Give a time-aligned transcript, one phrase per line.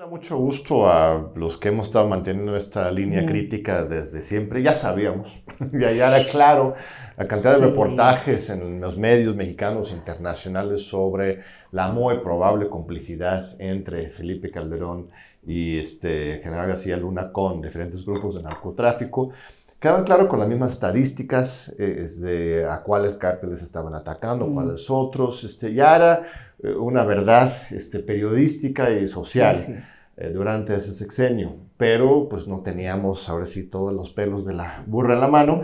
[0.00, 4.62] Da mucho gusto a los que hemos estado manteniendo esta línea crítica desde siempre.
[4.62, 5.42] Ya sabíamos,
[5.72, 6.74] ya, ya, era claro
[7.18, 14.08] la cantidad de reportajes en los medios mexicanos internacionales sobre la muy probable complicidad entre
[14.08, 15.10] Felipe Calderón
[15.46, 19.32] y este general García Luna con diferentes grupos de narcotráfico.
[19.78, 25.44] Quedaban claro con las mismas estadísticas eh, de a cuáles cárteles estaban atacando, cuáles otros.
[25.44, 29.56] Este, ya era una verdad este, periodística y social
[30.16, 34.84] eh, durante ese sexenio, pero pues no teníamos ahora sí todos los pelos de la
[34.86, 35.62] burra en la mano.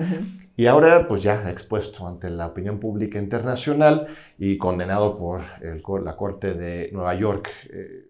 [0.57, 4.07] Y ahora, pues ya expuesto ante la opinión pública internacional
[4.39, 7.51] y condenado por el, la Corte de Nueva York.
[7.71, 8.06] Eh,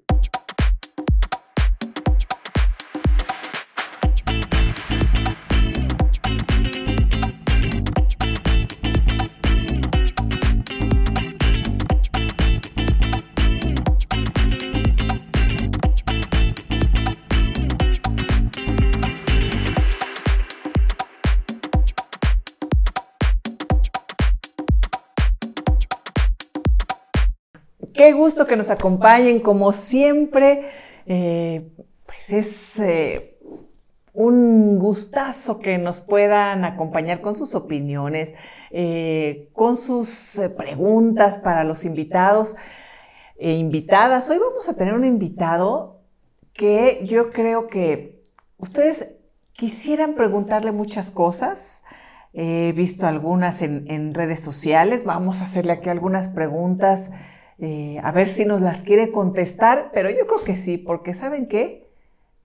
[28.07, 30.71] Qué gusto que nos acompañen, como siempre.
[31.07, 31.73] Eh,
[32.07, 33.37] pues es eh,
[34.12, 38.33] un gustazo que nos puedan acompañar con sus opiniones,
[38.71, 42.55] eh, con sus preguntas para los invitados
[43.39, 44.31] e invitadas.
[44.31, 46.03] Hoy vamos a tener un invitado
[46.53, 48.23] que yo creo que
[48.59, 49.15] ustedes
[49.53, 51.83] quisieran preguntarle muchas cosas.
[52.33, 55.03] He visto algunas en, en redes sociales.
[55.03, 57.11] Vamos a hacerle aquí algunas preguntas
[57.59, 61.47] eh, a ver si nos las quiere contestar, pero yo creo que sí, porque ¿saben
[61.47, 61.87] qué?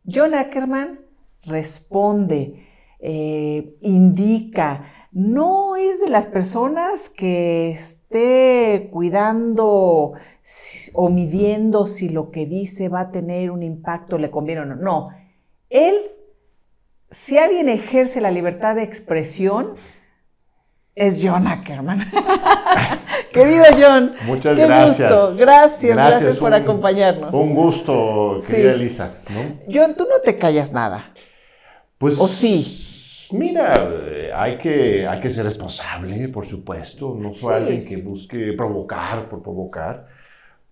[0.10, 1.02] John Ackerman
[1.44, 2.68] responde,
[3.00, 10.14] eh, indica, no es de las personas que esté cuidando
[10.94, 14.76] o midiendo si lo que dice va a tener un impacto, le conviene o no.
[14.76, 15.10] No,
[15.70, 15.96] él,
[17.10, 19.76] si alguien ejerce la libertad de expresión,
[20.96, 22.00] es John Ackerman.
[23.32, 24.14] Querido John.
[24.26, 25.38] Muchas gracias.
[25.38, 27.34] Gracias, gracias, por acompañarnos.
[27.34, 29.14] Un gusto, querida Elisa.
[29.72, 31.14] John, tú no te callas nada.
[31.98, 32.20] Pues.
[32.20, 33.30] ¿O sí?
[33.32, 33.90] Mira,
[34.36, 37.16] hay que, hay que ser responsable, por supuesto.
[37.18, 40.08] No soy alguien que busque provocar por provocar.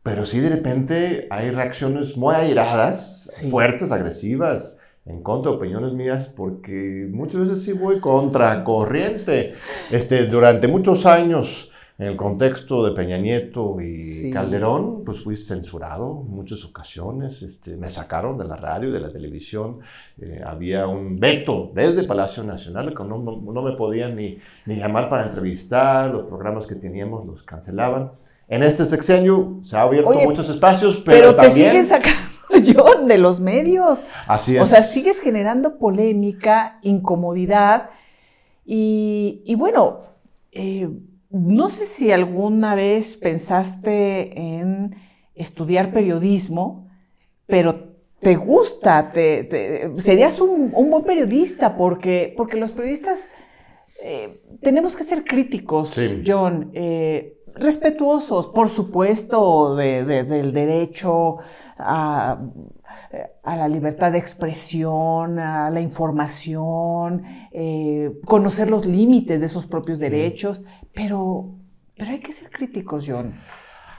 [0.04, 6.26] Pero sí, de repente hay reacciones muy airadas, fuertes, agresivas en contra de opiniones mías
[6.26, 9.56] porque muchas veces sí voy contra corriente.
[9.92, 11.69] Este, durante muchos años,
[12.00, 17.42] en el contexto de Peña Nieto y Calderón, pues fui censurado en muchas ocasiones.
[17.42, 19.82] Este, me sacaron de la radio y de la televisión.
[20.18, 25.10] Eh, había un veto desde Palacio Nacional que no, no, me podían ni, ni llamar
[25.10, 28.14] para entrevistar, los programas que teníamos los cancelaban.
[28.48, 32.18] En este sexenio se ha abierto muchos espacios, pero, pero te siguen sacando
[32.74, 34.06] John, de los medios.
[34.26, 34.64] Así es.
[34.64, 37.90] O sea, sigues generando polémica, incomodidad.
[38.66, 40.02] Y, bueno,
[40.54, 40.90] eh,
[41.30, 44.96] no sé si alguna vez pensaste en
[45.36, 46.88] estudiar periodismo,
[47.46, 53.30] pero te gusta, te, serías un, buen periodista porque, porque los periodistas
[54.04, 56.72] eh, tenemos que ser críticos, John.
[56.74, 61.38] Eh, respetuosos, por supuesto, del derecho
[61.78, 62.40] a,
[63.44, 70.62] la libertad de expresión, a la información, eh, conocer los límites de esos propios derechos,
[70.94, 71.56] pero,
[71.98, 73.34] pero hay que ser críticos, John.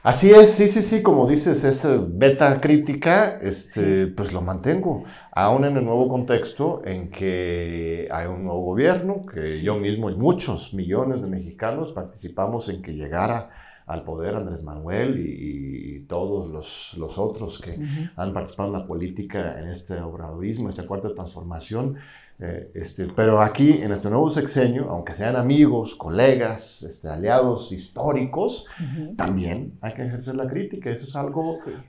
[0.03, 5.67] Así es, sí, sí, sí, como dices, esa beta crítica, este, pues lo mantengo, aún
[5.67, 10.73] en el nuevo contexto en que hay un nuevo gobierno, que yo mismo y muchos
[10.73, 13.51] millones de mexicanos participamos en que llegara
[13.91, 17.79] al poder Andrés Manuel y, todos los, los, otros que
[18.17, 21.99] han participado en la política en este obradorismo, esta cuarta transformación,
[22.43, 28.67] eh, este, pero aquí, en este nuevo sexenio, aunque sean amigos, colegas, este, aliados históricos,
[29.15, 30.91] también hay que ejercer la crítica.
[30.91, 31.43] Eso es algo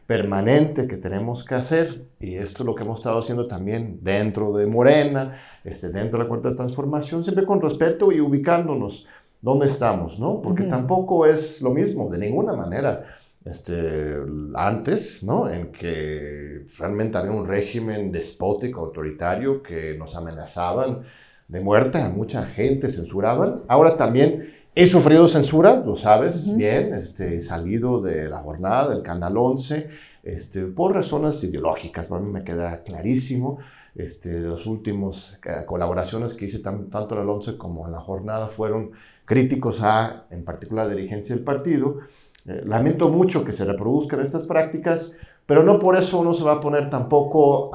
[0.05, 2.03] permanente que tenemos que hacer.
[2.19, 6.25] Y esto es lo que hemos estado haciendo también dentro de Morena, este, dentro de
[6.25, 9.07] la Cuarta Transformación, siempre con respeto y ubicándonos
[9.41, 10.41] dónde estamos, ¿no?
[10.41, 13.05] Porque tampoco es lo mismo, de ninguna manera
[13.43, 14.15] este,
[14.53, 15.49] antes, ¿no?
[15.49, 21.03] En que realmente había un régimen despótico, autoritario, que nos amenazaban
[21.47, 23.63] de muerte, a mucha gente censuraban.
[23.67, 29.01] Ahora también he sufrido censura, lo sabes bien, este, he salido de la jornada del
[29.01, 29.89] Canal 11
[30.23, 33.59] este, por razones ideológicas, para mí me queda clarísimo.
[33.93, 38.47] Este, los últimos eh, colaboraciones que hice tanto en el 11 como en la jornada
[38.47, 38.91] fueron
[39.31, 41.99] críticos a, en particular, la dirigencia del partido,
[42.45, 46.53] eh, lamento mucho que se reproduzcan estas prácticas pero no por eso uno se va
[46.53, 47.71] a poner tampoco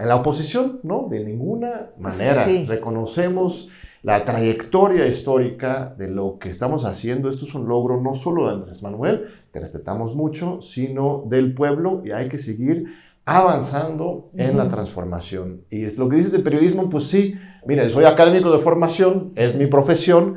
[0.00, 1.08] en la oposición, ¿no?
[1.10, 2.46] De ninguna manera.
[2.66, 3.68] Reconocemos
[4.02, 7.28] la trayectoria histórica de lo que estamos haciendo.
[7.28, 12.00] Esto es un logro no solo de Andrés Manuel, que respetamos mucho, sino del pueblo
[12.02, 12.86] y hay que seguir
[13.26, 15.64] avanzando en la transformación.
[15.68, 17.34] Y es lo que dices de periodismo, pues sí,
[17.66, 20.36] mire, soy académico de formación, es mi profesión,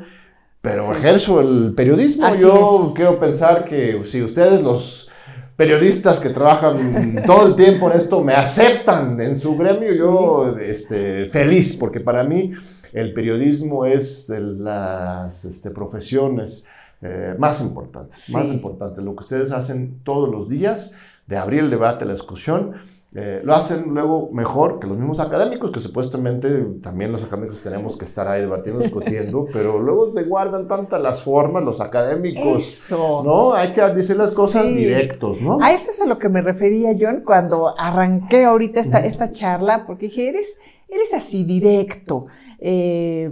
[0.62, 2.32] pero ejerzo el periodismo.
[2.40, 5.10] Yo quiero pensar que si ustedes los
[5.56, 11.28] periodistas que trabajan todo el tiempo en esto me aceptan en su gremio, yo este,
[11.30, 12.52] feliz, porque para mí
[12.92, 16.64] el periodismo es de las este, profesiones
[17.02, 19.02] eh, más importantes, más importantes.
[19.04, 20.94] Lo que ustedes hacen todos los días,
[21.26, 22.74] de abrir el debate, la discusión,
[23.14, 26.48] eh, lo hacen luego mejor que los mismos académicos, que supuestamente
[26.82, 31.20] también los académicos tenemos que estar ahí debatiendo, discutiendo, pero luego se guardan tantas las
[31.20, 32.56] formas, los académicos.
[32.56, 33.22] Eso.
[33.22, 33.52] ¿No?
[33.52, 35.58] Hay que decir las cosas directos, ¿no?
[35.62, 39.84] A eso es a lo que me refería, John, cuando arranqué ahorita esta, esta charla,
[39.86, 42.28] porque dije, eres, eres así directo.
[42.58, 43.30] Eh,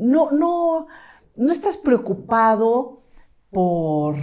[0.00, 0.88] no, no,
[1.36, 3.02] no estás preocupado
[3.50, 4.16] por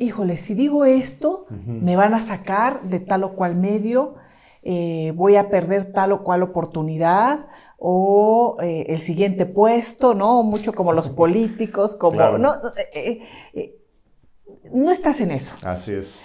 [0.00, 4.14] híjole, si digo esto, me van a sacar de tal o cual medio,
[4.62, 10.42] eh, voy a perder tal o cual oportunidad o eh, el siguiente puesto, ¿no?
[10.42, 12.38] Mucho como los políticos, como...
[12.38, 12.54] No,
[12.94, 13.76] eh,
[14.72, 15.54] no estás en eso.
[15.62, 16.18] Así es.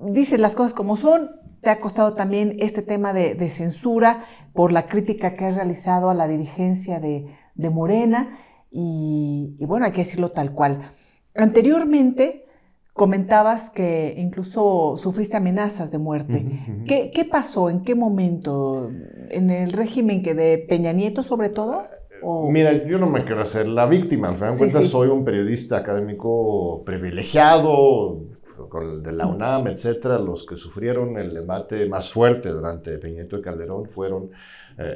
[0.00, 1.30] dices las cosas como son,
[1.60, 6.14] te ha costado también este tema de, censura por la crítica que has realizado a
[6.14, 8.36] la dirigencia de, Morena
[8.72, 10.80] y, y, bueno, hay que decirlo tal cual.
[11.34, 12.46] Anteriormente
[12.92, 16.46] comentabas que incluso sufriste amenazas de muerte.
[16.86, 17.70] ¿Qué, pasó?
[17.70, 18.90] ¿En qué momento?
[19.30, 21.82] ¿En el régimen que de Peña Nieto sobre todo?
[22.50, 24.28] Mira, yo no me quiero hacer la víctima.
[24.28, 28.20] Al final de soy un periodista académico privilegiado,
[29.02, 30.18] de la UNAM, etcétera.
[30.18, 34.30] Los que sufrieron el debate más fuerte durante Peña Nieto y Calderón fueron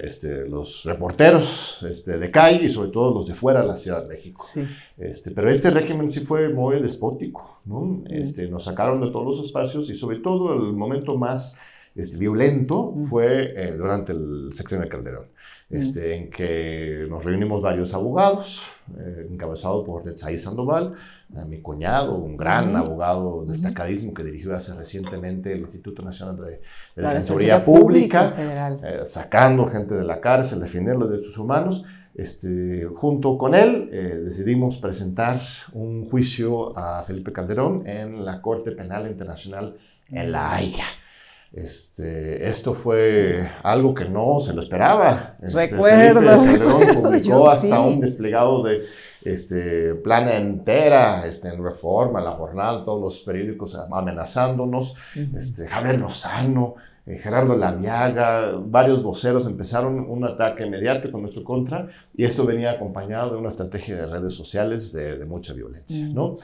[0.02, 4.04] este, los reporteros este, de calle y sobre todo los de fuera de la Ciudad
[4.04, 4.44] de México.
[4.96, 8.02] Este, pero este régimen sí fue muy despótico, ¿no?
[8.08, 11.58] Este, nos sacaron de todos los espacios y sobre todo el momento más
[11.94, 15.26] este, violento fue eh, durante el sexenio de Calderón.
[15.68, 18.62] Este, en que nos reunimos varios abogados,
[18.96, 20.94] eh, encabezado por Netzaí Sandoval,
[21.48, 26.60] mi cuñado, un gran abogado destacadísimo que dirigió hace recientemente el Instituto Nacional de,
[26.94, 31.84] Defensoría Pública, eh, sacando gente de la cárcel, defendiendo los derechos humanos.
[32.14, 35.42] Este, junto con él eh, decidimos presentar
[35.72, 39.76] un juicio a Felipe Calderón en la Corte Penal Internacional
[40.10, 40.84] en La Haya.
[41.52, 45.36] Este, esto fue algo que no se lo esperaba.
[45.40, 46.20] Este, Recuerdo.
[46.20, 48.82] Calderón publicó hasta un desplegado de
[49.24, 54.96] este, plana entera este, en Reforma, La Jornal, todos los periódicos amenazándonos.
[55.34, 56.74] este, Javier Lozano,
[57.06, 62.72] eh, Gerardo Lamiaga, varios voceros empezaron un ataque mediático con nuestro contra y esto venía
[62.72, 66.38] acompañado de una estrategia de redes sociales de, mucha violencia, ¿no?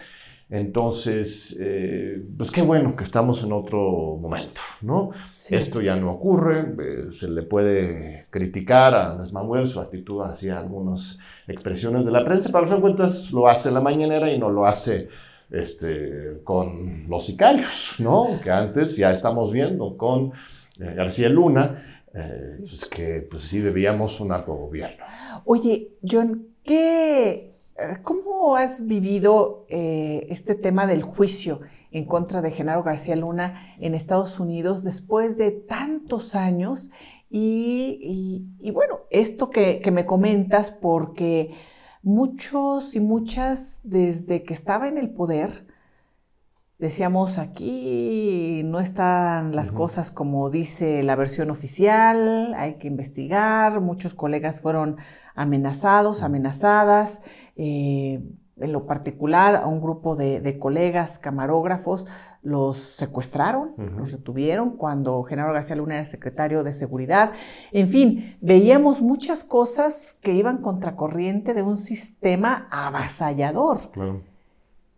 [0.53, 5.13] Entonces, eh, pues qué bueno que estamos en otro momento, ¿no?
[5.49, 10.59] Esto ya no ocurre, eh, se le puede criticar a Andrés Manuel su actitud hacia
[10.59, 11.19] algunas
[11.49, 14.51] expresiones de la prensa, pero al fin de cuentas lo hace la mañanera y no
[14.51, 15.09] lo hace
[15.51, 18.39] este, con los sicarios, ¿no?
[18.45, 20.33] Que antes ya estamos viendo con
[20.79, 25.03] eh, García Luna, pues que pues sí debíamos un alto gobierno.
[25.47, 27.52] Oye, John, ¿qué
[28.03, 31.61] ¿Cómo has vivido eh, este tema del juicio
[31.91, 36.91] en contra de Genaro García Luna en Estados Unidos después de tantos años?
[37.31, 41.55] Y, bueno, esto que, que, me comentas, porque
[42.03, 45.67] muchos y muchas desde que estaba en el poder,
[46.83, 54.15] Decíamos, aquí no están las cosas como dice la versión oficial, hay que investigar, muchos
[54.15, 54.97] colegas fueron
[55.37, 57.23] amenazados, amenazadas,
[57.57, 58.23] eh,
[58.57, 62.07] en lo particular a un grupo de, colegas camarógrafos
[62.43, 67.33] los secuestraron, los retuvieron cuando Genaro García Luna era secretario de Seguridad.
[67.71, 73.91] En fin, veíamos muchas cosas que iban contracorriente de un sistema avasallador.
[73.93, 74.32] Claro.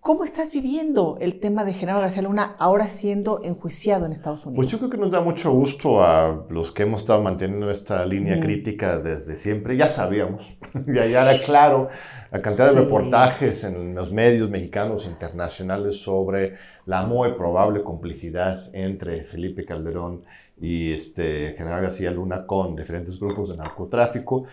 [0.04, 4.66] ¿Cómo estás viviendo el tema de Genaro García Luna ahora siendo enjuiciado en Estados Unidos?
[4.66, 8.04] Pues yo creo que nos da mucho gusto a los que hemos estado manteniendo esta
[8.04, 9.78] línea crítica desde siempre.
[9.78, 11.88] Ya sabíamos, ya, era claro
[12.30, 18.68] la cantidad de reportajes en los medios mexicanos e internacionales sobre la muy probable complicidad
[18.74, 20.24] entre Felipe Calderón
[20.60, 24.44] y este General García Luna con diferentes grupos de narcotráfico.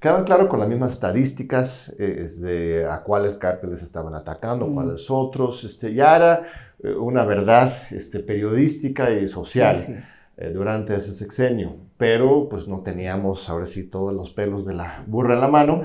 [0.00, 5.62] Quedaban claro con las mismas estadísticas eh, de a cuáles cárteles estaban atacando, cuáles otros.
[5.64, 6.46] Este, ya era
[6.82, 9.76] eh, una verdad este, periodística y social
[10.38, 15.04] eh, durante ese sexenio, pero pues no teníamos ahora sí todos los pelos de la
[15.06, 15.82] burra en la mano.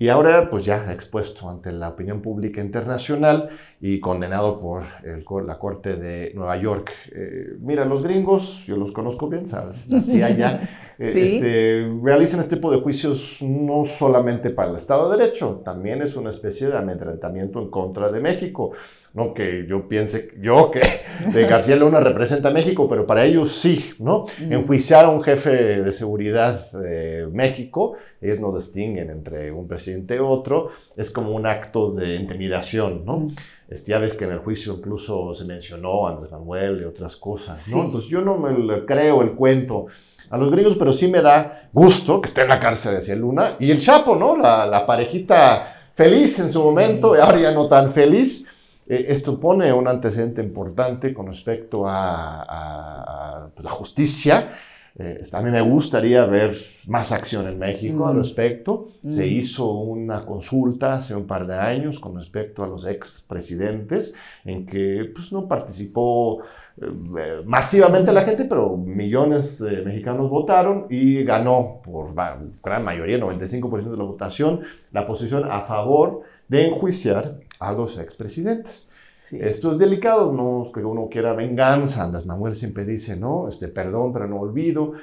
[0.00, 3.48] Y ahora, pues ya expuesto ante la opinión pública internacional
[3.80, 6.92] y condenado por el, la Corte de Nueva York.
[7.12, 9.92] Eh, mira, los gringos, yo los conozco bien, ¿sabes?
[9.92, 15.16] Así allá, eh, este, realizan este tipo de juicios no solamente para el Estado de
[15.16, 18.72] Derecho, también es una especie de amedrentamiento en contra de México.
[19.14, 20.80] No que yo piense, yo que
[21.32, 24.26] de García Luna representa a México, pero para ellos sí, ¿no?
[24.40, 24.52] Mm.
[24.52, 25.50] Enjuiciar a un jefe
[25.82, 31.46] de seguridad de México, ellos no distinguen entre un presidente y otro, es como un
[31.46, 33.28] acto de intimidación, ¿no?
[33.68, 37.16] Este, ya ves que en el juicio incluso se mencionó a Andrés Manuel y otras
[37.16, 37.84] cosas, ¿no?
[37.84, 39.86] Entonces yo no me creo el cuento
[40.30, 43.56] a los gringos, pero sí me da gusto que esté en la cárcel García Luna
[43.58, 44.36] y el Chapo, ¿no?
[44.36, 48.48] La, la parejita feliz en su momento y ahora ya no tan feliz.
[48.86, 54.54] Eh, esto pone un antecedente importante con respecto a, a, la justicia.
[54.98, 56.56] Eh, a mí me gustaría ver
[56.86, 58.88] más acción en México al respecto.
[59.04, 64.66] Se hizo una consulta hace un par de años con respecto a los expresidentes en
[64.66, 66.42] que pues, no participó
[66.80, 73.90] eh, masivamente la gente, pero millones de mexicanos votaron y ganó por gran mayoría, 95%
[73.90, 74.60] de la votación,
[74.92, 78.90] la posición a favor de enjuiciar a los expresidentes.
[79.32, 83.48] Esto es delicado, no es que uno quiera venganza, Andrés Manuel siempre dice, ¿no?
[83.48, 84.94] Este, perdón, pero no olvido,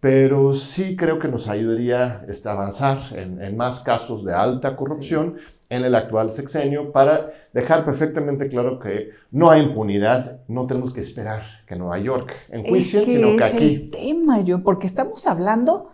[0.00, 5.36] pero sí creo que nos ayudaría este, avanzar en, más casos de alta corrupción
[5.68, 11.00] en el actual sexenio para dejar perfectamente claro que no hay impunidad, no tenemos que
[11.00, 13.64] esperar que Nueva York enjuicie, sino que es aquí...
[13.64, 15.90] el tema, yo, porque estamos hablando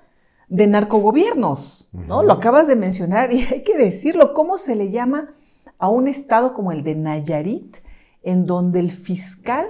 [0.49, 2.23] de narcogobiernos, ¿no?
[2.23, 5.31] Lo acabas de mencionar y hay que decirlo, ¿cómo se le llama
[5.79, 7.79] a un estado como el de Nayarit,
[8.23, 9.67] en donde el fiscal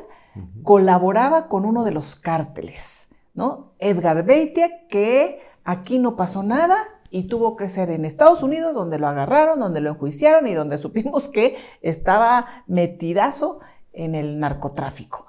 [0.63, 3.73] colaboraba con uno de los cárteles, ¿no?
[3.79, 6.77] Edgar Beitia, que aquí no pasó nada
[7.13, 10.79] y tuvo que ser en Estados Unidos, donde lo agarraron, donde lo enjuiciaron y donde
[10.79, 13.61] supimos que estaba metidazo
[13.93, 15.27] en el narcotráfico.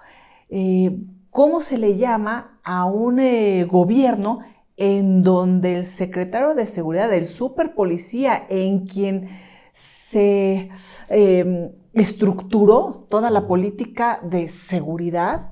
[0.49, 0.97] Eh,
[1.29, 4.39] ¿Cómo se le llama a un eh, gobierno
[4.77, 9.29] en donde el secretario de seguridad del superpolicía, en quien
[9.71, 10.69] se
[11.09, 15.51] em, estructuró toda la política de seguridad,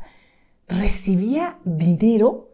[0.68, 2.51] recibía dinero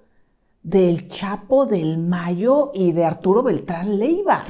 [0.67, 4.43] del Chapo, del Mayo y de Arturo Beltrán Leiva.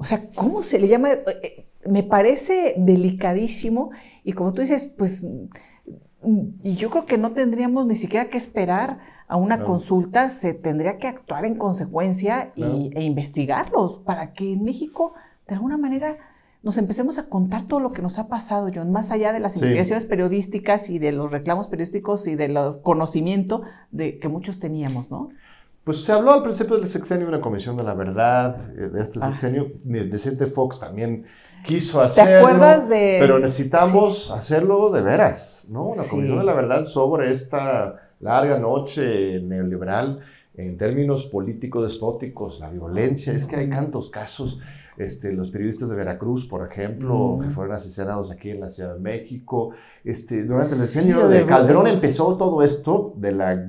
[0.00, 1.12] O sea, ¿cómo se le llama?
[1.12, 3.92] Eh, eh, me parece delicadísimo
[4.24, 5.24] y como tú dices, pues,
[6.64, 10.98] y yo creo que no tendríamos ni siquiera que esperar a una consulta, se tendría
[10.98, 15.14] que actuar en consecuencia e investigarlos para que en México,
[15.46, 16.18] de alguna manera,
[16.62, 19.56] nos empecemos a contar todo lo que nos ha pasado, John, más allá de las
[19.56, 25.10] investigaciones periodísticas y de los reclamos periodísticos y de los conocimientos de, que muchos teníamos,
[25.10, 25.30] ¿no?
[25.84, 29.18] Pues se habló al principio del sexenio una comisión de la verdad, eh, de este
[29.20, 29.30] ah.
[29.30, 29.72] sexenio.
[29.84, 31.24] Vicente Fox también
[31.66, 32.30] quiso hacerlo.
[32.30, 33.16] ¿Te acuerdas de...?
[33.20, 35.86] Pero necesitamos hacerlo de veras, ¿no?
[35.86, 40.20] Una comisión de la verdad sobre esta larga noche neoliberal
[40.54, 43.32] en términos políticos despóticos, la violencia.
[43.32, 44.60] Es que hay tantos casos.
[44.98, 49.00] Este, los periodistas de Veracruz, por ejemplo, que fueron asesinados aquí en la Ciudad de
[49.00, 49.70] México.
[50.04, 53.68] Este, durante el sexenio de Calderón empezó todo esto de la,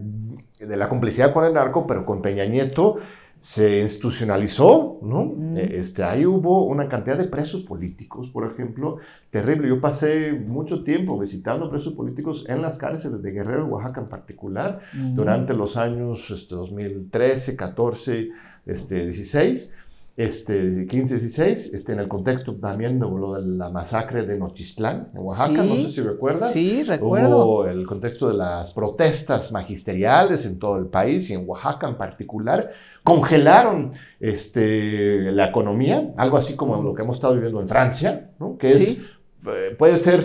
[0.68, 2.98] de la complicidad con el narco, pero con Peña Nieto
[3.40, 5.36] se institucionalizó, ¿no?
[5.58, 9.00] E, este, ahí hubo una cantidad de presos políticos, por ejemplo,
[9.32, 9.68] terrible.
[9.68, 14.80] Yo pasé mucho tiempo visitando presos políticos en las cárceles de Guerrero, Oaxaca en particular,
[14.94, 18.30] durante los años este, 2013, 14,
[18.66, 19.76] este, 16
[20.16, 25.10] este, 15, 16, este, en el contexto también de lo de la masacre de Nochistlán,
[25.14, 26.54] en Oaxaca, no sé si recuerdas.
[26.54, 27.46] Sí, recuerdo.
[27.46, 31.98] Hubo el contexto de las protestas magisteriales en todo el país y en Oaxaca en
[31.98, 32.72] particular,
[33.04, 38.56] congelaron este, la economía, algo así como lo que hemos estado viviendo en Francia, ¿no?
[38.58, 39.02] que es,
[39.48, 40.24] eh, puede ser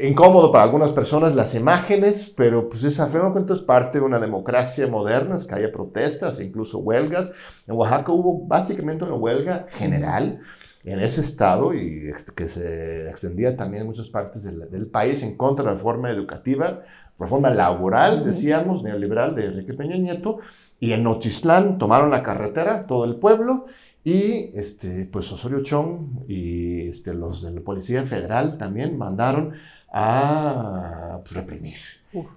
[0.00, 4.18] incómodo para algunas personas las imágenes, pero pues esa fe cuento es parte de una
[4.18, 7.32] democracia moderna, es que haya protestas, incluso huelgas.
[7.66, 10.40] En Oaxaca hubo básicamente una huelga general
[10.84, 15.36] en ese estado y que se extendía también en muchas partes del, del país en
[15.36, 16.82] contra de la reforma educativa,
[17.18, 20.38] reforma laboral, decíamos, neoliberal de Enrique Peña Nieto,
[20.78, 23.66] y en Nochistlán tomaron la carretera, todo el pueblo,
[24.04, 29.54] y este, pues Osorio Chong y este, los de la Policía Federal también mandaron
[29.92, 31.76] a pues, reprimir.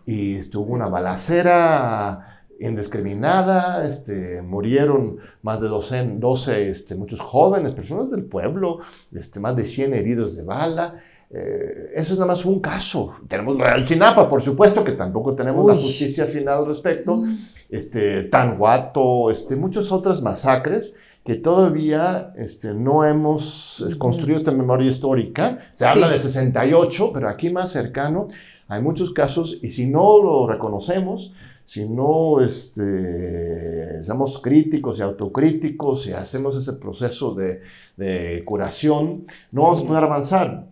[0.06, 8.26] Y estuvo una balacera indiscriminada, este, murieron más de 12, este, muchos jóvenes, personas del
[8.26, 8.80] pueblo,
[9.14, 11.02] este, más de 100 heridos de bala.
[11.32, 13.16] eh, eso es nada más un caso.
[13.28, 17.18] Tenemos lo del Chinapa, por supuesto, que tampoco tenemos la justicia final al respecto.
[17.18, 17.38] Mm.
[17.70, 25.60] Este, Tanguato, este, muchas otras masacres que todavía este, no hemos construido esta memoria histórica.
[25.76, 28.28] Se habla de 68, pero aquí más cercano
[28.68, 31.34] hay muchos casos y si no lo reconocemos,
[31.66, 37.62] si no este, somos críticos y autocríticos y hacemos ese proceso de,
[37.96, 40.66] de curación, no vamos a poder avanzar.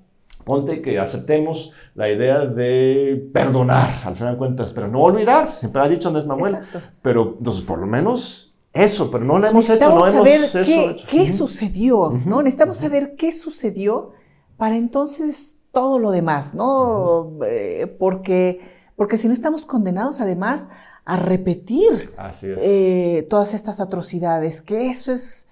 [0.43, 5.81] Ponte que aceptemos la idea de perdonar, al final de cuentas, pero no olvidar, siempre
[5.81, 6.57] ha dicho Andrés Manuel.
[7.01, 8.46] Pero entonces, por lo menos
[8.83, 12.41] eso, pero no lo hemos hecho, no saber hemos qué, qué sucedió, ¿no?
[12.41, 14.11] Necesitamos saber qué sucedió
[14.57, 17.31] para entonces todo lo demás, ¿no?
[17.45, 18.61] Eh, porque,
[18.95, 20.67] porque si no estamos condenados además
[21.05, 22.11] a repetir
[22.43, 25.47] eh, todas estas atrocidades, que eso es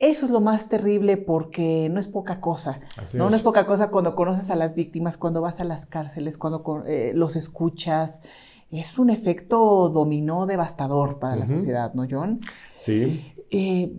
[0.00, 2.80] eso es lo más terrible porque no es poca cosa.
[2.96, 3.02] ¿no?
[3.02, 3.14] Es.
[3.14, 6.82] no es poca cosa cuando conoces a las víctimas, cuando vas a las cárceles, cuando
[6.86, 8.22] eh, los escuchas.
[8.70, 12.40] Es un efecto dominó devastador para la sociedad, ¿no, John?
[12.78, 13.34] Sí.
[13.50, 13.92] Eh,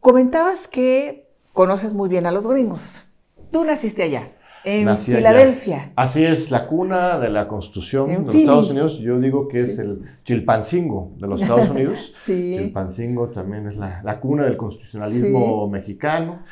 [0.00, 3.02] comentabas que conoces muy bien a los gringos.
[3.50, 4.32] Tú naciste allá.
[4.64, 5.92] En Filadelfia.
[5.96, 8.98] Así es, la cuna de la Constitución de los Estados Unidos.
[8.98, 12.10] Yo digo que es el Chilpancingo de los Estados Unidos.
[12.12, 12.54] sí.
[12.56, 16.42] Chilpancingo también es la, cuna del constitucionalismo mexicano,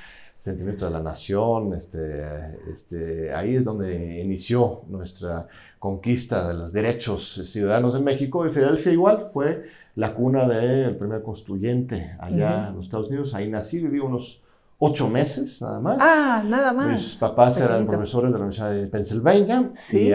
[0.46, 1.74] sentimiento de la nación.
[1.74, 2.24] Este,
[2.70, 5.48] este, ahí es donde inició nuestra
[5.78, 8.46] conquista de los derechos ciudadanos en México.
[8.46, 9.64] Y Filadelfia igual fue
[9.96, 13.34] la cuna del primer constituyente allá en los Estados Unidos.
[13.34, 14.42] Ahí nací, viví unos
[14.78, 15.98] ocho meses nada más.
[16.00, 16.92] Ah, nada más.
[16.92, 19.70] Mis papás eran profesores de la Universidad de Pennsylvania.
[19.74, 20.12] Sí.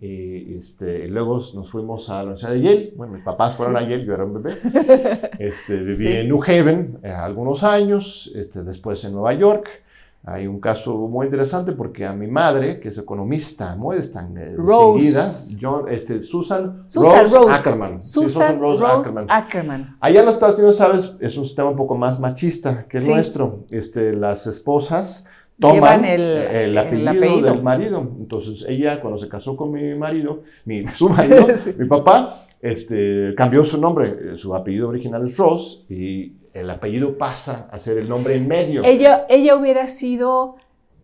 [0.00, 2.92] Y, este, luego nos fuimos a la Universidad de Yale.
[2.96, 4.56] Bueno, mis papás fueron a Yale, yo era un bebé.
[5.38, 9.68] Este, viví en New Haven eh, algunos años, este, después en Nueva York.
[10.24, 15.24] Hay un caso muy interesante porque a mi madre, que es economista muy distinguida,
[15.60, 18.00] John, este, Susan, Rose, Ackerman.
[18.00, 18.84] Susan, Rose,
[19.28, 19.96] Ackerman.
[19.98, 21.16] Allá en los Estados Unidos, ¿sabes?
[21.18, 23.64] Es un sistema un poco más machista que el nuestro.
[23.70, 25.26] Este, las esposas
[25.58, 28.08] toman el, apellido, del marido.
[28.16, 33.64] Entonces, ella, cuando se casó con mi marido, mi, su marido, mi papá, este, cambió
[33.64, 34.36] su nombre.
[34.36, 38.82] Su apellido original es Rose y el apellido pasa a ser el nombre en medio.
[38.84, 40.56] Ella, ella hubiera sido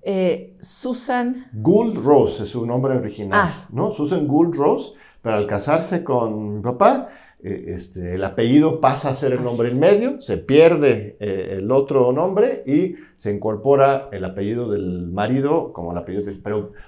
[0.03, 1.47] eh, Susan.
[1.53, 3.66] Gould Rose es su nombre original, ah.
[3.71, 3.90] ¿no?
[3.90, 7.09] Susan Gould Rose, pero al casarse con mi papá,
[7.42, 11.71] eh, este, el apellido pasa a ser el nombre en medio, se pierde eh, el
[11.71, 16.33] otro nombre y se incorpora el apellido del marido como el apellido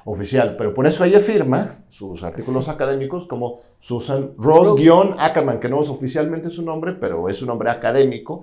[0.04, 0.54] oficial.
[0.56, 6.50] Pero por eso ella firma sus artículos académicos como Susan Rose-Ackerman, que no es oficialmente
[6.50, 8.42] su nombre, pero es su nombre académico,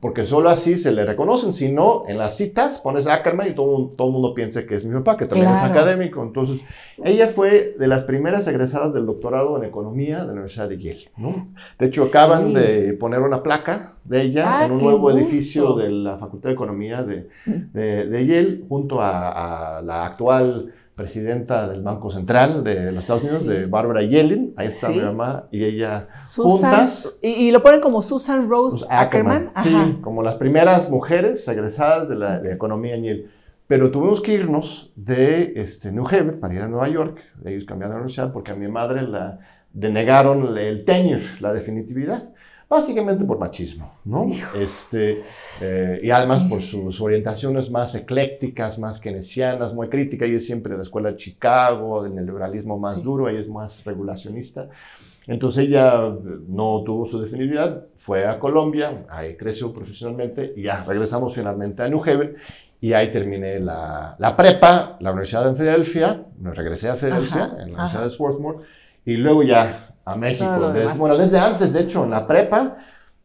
[0.00, 1.52] porque solo así se le reconocen.
[1.52, 4.86] Si no, en las citas pones Ackerman y todo, todo el mundo piensa que es
[4.86, 6.22] mi papá, que también es académico.
[6.22, 6.60] Entonces,
[7.04, 11.10] ella fue de las primeras egresadas del doctorado en economía de la Universidad de Yale.
[11.18, 11.48] ¿no?
[11.78, 15.90] De hecho, acaban de poner una placa de ella ah, en un nuevo edificio de
[15.90, 22.10] la Facultad de Economía de, de, Yale, junto a, a la actual presidenta del Banco
[22.10, 24.52] Central de los Estados Unidos, de Barbara Yellen.
[24.56, 27.20] Ahí está mi mamá y ella juntas.
[27.22, 29.52] Y, lo ponen como Susan Rose Ackerman.
[29.62, 33.26] Sí, como las primeras mujeres egresadas de la economía en Yale.
[33.68, 37.20] Pero tuvimos que irnos de este, New Haven para ir a Nueva York.
[37.44, 39.38] Ellos cambiaron de universidad porque a mi madre la
[39.72, 42.32] denegaron el tenure, la definitividad
[42.68, 44.26] básicamente por machismo, ¿no?
[44.54, 45.22] Este,
[45.62, 50.28] eh, y además por sus orientaciones más eclécticas, más keynesianas, muy críticas.
[50.28, 53.84] Ella es siempre de la escuela de Chicago, del liberalismo más duro, ella es más
[53.84, 54.68] regulacionista.
[55.26, 56.10] Entonces ella
[56.48, 61.88] no tuvo su definibilidad, fue a Colombia, ahí creció profesionalmente y ya regresamos finalmente a
[61.88, 62.34] New Haven
[62.80, 67.58] y ahí terminé la, la prepa, la Universidad de Filadelfia, me regresé a Filadelfia, en
[67.58, 68.58] la Universidad de Swarthmore,
[69.04, 70.72] y luego ya a México.
[70.72, 72.76] Desde, bueno, desde antes, de hecho, en la prepa,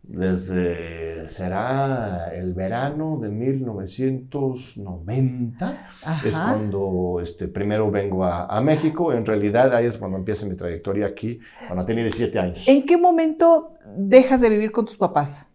[0.03, 5.89] desde será el verano de 1990,
[6.25, 9.13] es cuando este, primero vengo a, México.
[9.13, 12.67] En realidad, ahí es cuando empieza mi trayectoria aquí, cuando tenía 17 años.
[12.67, 15.47] ¿En qué momento dejas de vivir con tus papás?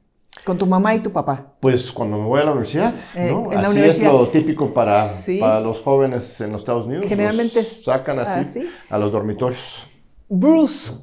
[0.44, 1.54] ¿Con tu mamá y tu papá?
[1.58, 3.50] Pues cuando me voy a la universidad, eh, ¿no?
[3.50, 5.02] así es lo típico para,
[5.40, 7.06] para, los jóvenes en los Estados Unidos.
[7.06, 9.88] Generalmente sacan así a los dormitorios.
[10.28, 10.94] Bruce,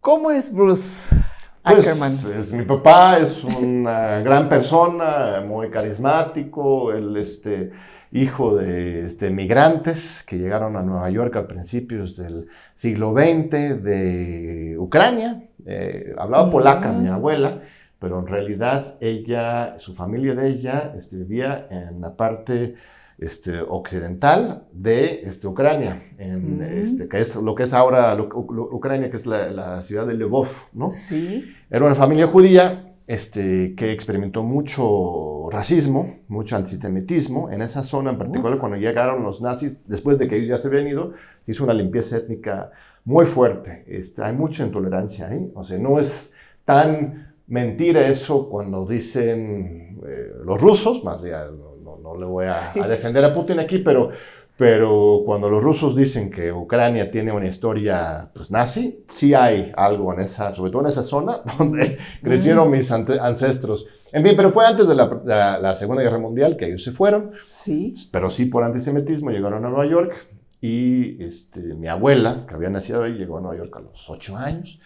[0.00, 1.14] ¿Cómo es Bruce
[1.62, 2.12] pues, Ackerman?
[2.52, 7.70] mi papá es una gran persona, muy carismático, él este,
[8.10, 14.76] hijo de este, migrantes que llegaron a Nueva York a principios del siglo XX de
[14.78, 15.42] Ucrania.
[15.66, 17.60] Eh, hablaba polaca mi abuela,
[17.98, 22.74] pero en realidad ella, su familia de ella, vivía en la parte
[23.20, 28.68] este, occidental de este, Ucrania, en, este, que es lo que es ahora lo- lo-
[28.74, 30.90] Ucrania, que es la, la ciudad de Lvov, ¿no?
[30.90, 31.52] Sí.
[31.70, 38.18] Era una familia judía este, que experimentó mucho racismo, mucho antisemitismo en esa zona, en
[38.18, 41.12] particular cuando llegaron los nazis, después de que ellos ya se habían ido,
[41.44, 42.70] se hizo una limpieza étnica
[43.04, 43.84] muy fuerte.
[43.86, 50.32] Este, hay mucha intolerancia ahí, o sea, no es tan mentira eso cuando dicen eh,
[50.44, 51.69] los rusos, más allá, no,
[52.02, 52.80] no- le voy a, Sí.
[52.80, 54.10] a defender a Putin aquí, pero,
[54.56, 60.12] pero cuando los rusos dicen que Ucrania tiene una historia pues, nazi, sí hay algo
[60.12, 63.86] en esa, sobre todo en esa zona donde crecieron mis ancestros.
[64.12, 66.90] En fin, pero fue antes de la, la- la Segunda Guerra Mundial que ellos se
[66.92, 67.94] fueron, Sí.
[68.12, 70.12] pero sí por antisemitismo llegaron a Nueva York
[70.60, 74.36] y este, mi abuela, que había nacido ahí, llegó a Nueva York a los ocho
[74.36, 74.78] años.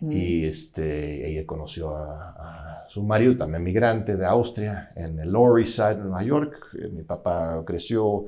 [0.00, 0.12] Mm.
[0.12, 2.30] Y este, ella conoció a,
[2.84, 6.54] a su marido, también migrante de Austria, en el Lower East Side de Nueva York.
[6.80, 8.24] Eh, Mi papá creció,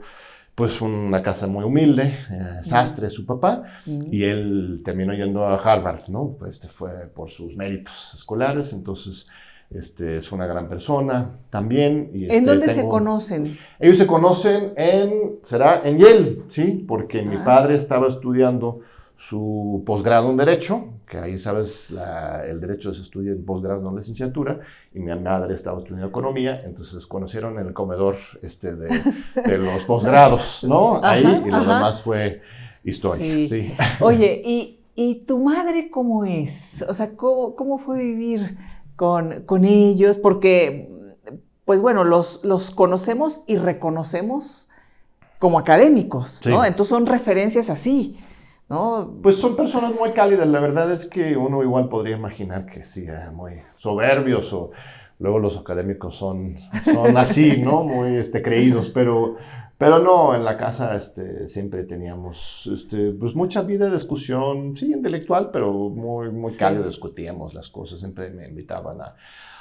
[0.55, 4.03] pues, una casa muy humilde, eh, sastre su papá, Mm.
[4.13, 6.37] y él terminó yendo a Harvard, ¿no?
[6.39, 9.29] Pues este fue por sus méritos escolares, entonces
[9.71, 12.11] este, es una gran persona también.
[12.13, 13.57] y, ¿En este, dónde se tengo- conocen?
[13.81, 16.85] ellos se conocen en, será en Yale, ¿sí?
[16.87, 17.43] Porque mi Ah.
[17.45, 18.81] padre estaba estudiando
[19.17, 23.91] su posgrado en Derecho, que ahí sabes, la- el Derecho se estudia en posgrado, no
[23.91, 24.61] en licenciatura,
[24.95, 28.89] y mi madre estaba estudiando Economía, entonces conocieron en el comedor este, de,
[29.45, 31.05] de los posgrados, ¿no?
[31.05, 31.75] Ahí, Ajá, y lo ajá.
[31.75, 32.41] demás fue
[32.83, 33.47] historia, Sí.
[33.47, 33.75] sí.
[34.01, 36.83] Oye, ¿y, y tu madre cómo es?
[36.89, 38.57] O sea, ¿cómo, cómo fue vivir
[38.97, 40.17] con, con ellos?
[40.17, 40.89] Porque,
[41.67, 44.71] pues bueno, los, los conocemos y reconocemos
[45.39, 46.63] como académicos, ¿no?
[46.63, 46.69] Sí.
[46.69, 48.17] Entonces son referencias así,
[48.69, 49.19] ¿no?
[49.23, 50.47] Pues son personas muy cálidas.
[50.49, 54.71] La verdad es que uno igual podría imaginar que sí, eh, muy soberbios o
[55.19, 57.85] luego los académicos son, son así, ¿no?
[57.85, 59.37] Muy este, creídos, pero,
[59.79, 64.93] pero no, en la casa este, siempre teníamos este, pues mucha vida de discusión, sí,
[64.93, 66.59] intelectual, pero muy, muy Sí.
[66.59, 69.15] cálido, discutíamos las cosas, siempre me invitaban a,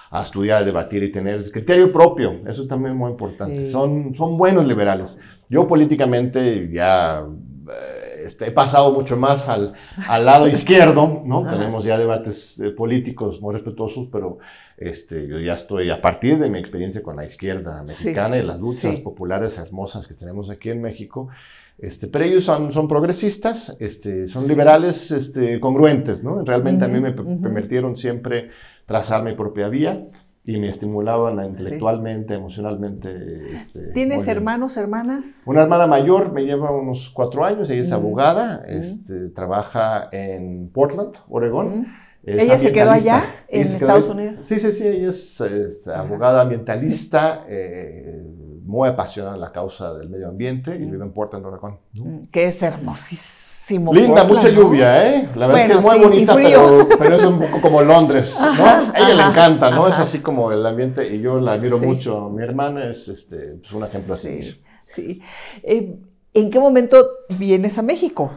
[0.09, 3.65] a estudiar, a debatir y tener criterio propio, eso también es muy importante.
[3.65, 3.71] Sí.
[3.71, 5.19] Son, son buenos liberales.
[5.47, 9.73] Yo políticamente ya eh, este, he pasado mucho más al,
[10.07, 11.41] al lado izquierdo, ¿no?
[11.41, 11.57] Ajá.
[11.57, 14.39] Tenemos ya debates eh, políticos muy respetuosos, pero
[14.77, 18.59] este, yo ya estoy, a partir de mi experiencia con la izquierda mexicana y las
[18.59, 19.01] luchas sí.
[19.01, 21.29] populares hermosas que tenemos aquí en México,
[21.77, 26.43] este, pero ellos son, son progresistas, este, son liberales este, congruentes, ¿no?
[26.43, 27.41] Realmente a mí me Ujú, ujú.
[27.41, 28.49] permitieron siempre
[28.85, 30.07] trazar mi propia vía
[30.43, 33.53] y me estimulaban intelectualmente, emocionalmente.
[33.53, 35.43] Este, ¿Tienes hermanos, hermanas?
[35.45, 41.15] Una hermana mayor me lleva unos cuatro años, ella es abogada, este, trabaja en Portland,
[41.29, 41.87] Oregón.
[42.23, 44.15] Es ¿Ella se quedó allá, en quedó Estados ahí.
[44.15, 44.39] Unidos?
[44.41, 48.23] Sí, sí, sí, ella es, abogada ambientalista, eh,
[48.63, 51.79] muy apasionada en la causa del medio ambiente y vive en Portland, Oregón.
[51.93, 53.40] Mm, Que es hermosísimo.
[53.77, 55.29] Linda, Portland, mucha lluvia, ¿eh?
[55.35, 57.81] La verdad Bueno, es que es muy sí, bonita, pero, pero es un poco como
[57.81, 58.45] Londres, ¿no?
[58.47, 59.87] Ajá, a ella le encanta, ¿no?
[59.87, 61.85] Es así como el ambiente, y yo la admiro Sí.
[61.85, 62.29] mucho.
[62.29, 64.41] Mi hermana es este, pues, un ejemplo así.
[64.43, 65.21] Sí, sí.
[65.63, 65.95] Eh,
[66.33, 67.05] ¿En qué momento
[67.37, 68.31] vienes a México?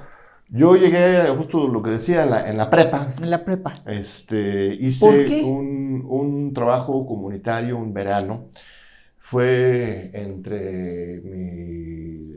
[0.51, 3.09] Yo llegué, justo lo que decía, en la, en la prepa.
[3.21, 3.75] En la prepa.
[3.87, 5.43] Este, ¿Por hice qué?
[5.43, 8.47] un, un trabajo comunitario, un verano.
[9.27, 12.29] Fue entre mi,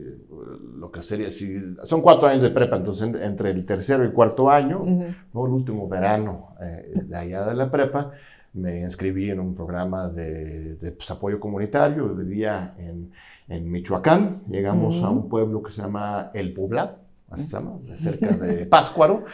[0.78, 4.10] lo que sería, si, son cuatro años de prepa, entonces en- entre el tercero y
[4.10, 5.04] cuarto año, Ujú.
[5.34, 5.46] ¿no?
[5.46, 8.12] el último verano eh, de allá de la prepa,
[8.54, 12.08] me inscribí en un programa de, de, pues, apoyo comunitario.
[12.14, 13.12] Vivía en,
[13.48, 14.40] en Michoacán.
[14.48, 15.20] Llegamos a Ujú.
[15.20, 16.96] un pueblo que se llama El Poblado,
[17.28, 19.24] así se llama, cerca de Páscuaro.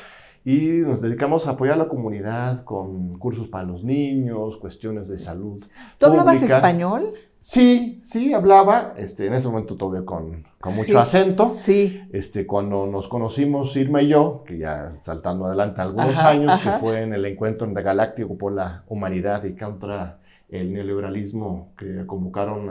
[0.44, 5.20] Y nos dedicamos a apoyar a la comunidad con cursos para los niños, cuestiones de
[5.20, 5.62] salud.
[5.98, 6.56] ¿Tú hablabas pública.
[6.56, 7.10] español?
[7.46, 8.94] Sí, sí, hablaba.
[8.96, 10.96] Este, en ese momento todavía con, con mucho Sí.
[10.96, 11.46] acento.
[11.48, 12.00] Sí.
[12.10, 16.72] Este, cuando nos conocimos Irma y yo, que ya saltando adelante algunos Ajá, años, ajá.
[16.72, 22.62] que fue en el encuentro intergaláctico por la humanidad y contra el neoliberalismo que convocaron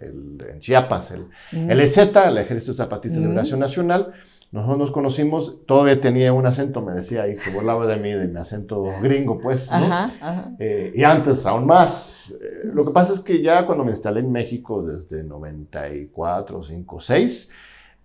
[0.00, 1.70] en, el- en Chiapas, el, Mm.
[1.70, 3.28] el EZ, el Ejército Zapatista de Mm.
[3.28, 4.12] Liberación Nacional.
[4.50, 8.28] Nosotros nos conocimos, todavía tenía un acento, me decía ahí, se burlaba de mí, de
[8.28, 9.76] mi acento gringo, pues, ¿no?
[9.76, 10.50] Ajá, ajá.
[10.58, 12.30] Eh, y antes aún más.
[12.40, 17.00] Eh, lo que pasa es que ya cuando me instalé en México desde 94, 5,
[17.00, 17.50] 6,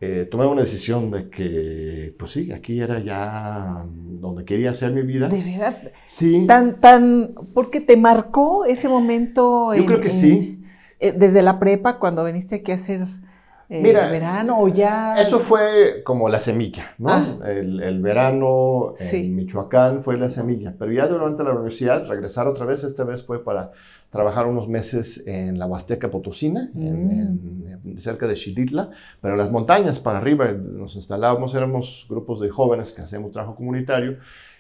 [0.02, 3.86] eh, tomé una decisión de que, pues sí, aquí era ya
[4.20, 5.30] donde quería hacer mi vida.
[5.30, 5.78] De verdad.
[6.04, 9.74] Sí, Tan, tan, porque te marcó ese momento.
[9.74, 10.64] yo en- creo que en- sí.
[11.00, 13.02] eh, desde la prepa, cuando viniste aquí a hacer
[13.70, 15.20] eh, Mira, verano o ya...
[15.22, 17.10] Eso fue como la semilla, ¿no?
[17.10, 17.38] Ah.
[17.46, 22.84] El, verano en Michoacán fue la semilla, pero ya durante la universidad regresar otra vez,
[22.84, 23.72] esta vez fue para
[24.10, 27.98] trabajar unos meses en la Huasteca Potosina, mm.
[27.98, 32.92] cerca de Xilitla, pero en las montañas para arriba nos instalábamos, éramos grupos de jóvenes
[32.92, 34.18] que hacíamos trabajo comunitario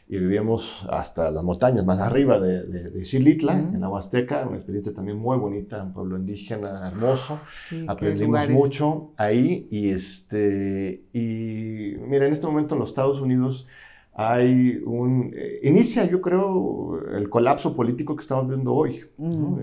[0.07, 4.93] y vivíamos hasta las montañas más arriba de, de, Xilitla, en la Huasteca, una experiencia
[4.93, 7.39] también muy bonita, un pueblo indígena hermoso,
[7.87, 13.67] aprendimos mucho ahí y este, y mira, en este momento en los Estados Unidos
[14.13, 19.05] hay un, eh, inicia yo creo el colapso político que estamos viendo hoy,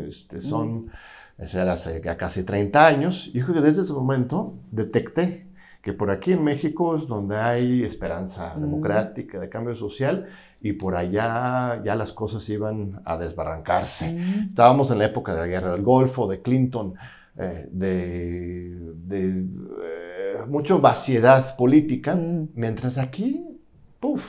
[0.09, 0.91] este, son,
[1.39, 5.50] ese era hace casi 30 años, y yo creo que desde ese momento detecté
[5.83, 8.61] que por aquí en México es donde hay esperanza mm.
[8.61, 10.27] democrática, de cambio social,
[10.61, 14.13] y por allá ya las cosas iban a desbarrancarse.
[14.13, 14.49] Mm.
[14.49, 16.95] Estábamos en la época de la Guerra del Golfo, de Clinton,
[17.37, 22.51] eh, de, de eh, mucha vaciedad política, mm.
[22.55, 23.59] mientras aquí,
[23.99, 24.23] puff,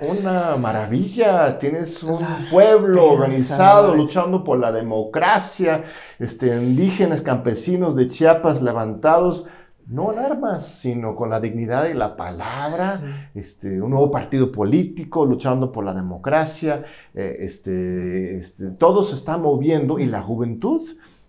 [0.00, 2.18] una maravilla, tienes un
[2.50, 5.84] pueblo organizado luchando por la democracia,
[6.18, 9.46] este, indígenas, campesinos de Chiapas levantados
[9.86, 15.26] no en armas, sino con la dignidad y la palabra, este, un nuevo partido político
[15.26, 20.82] luchando por la democracia, eh, este, este, todo se está moviendo y la juventud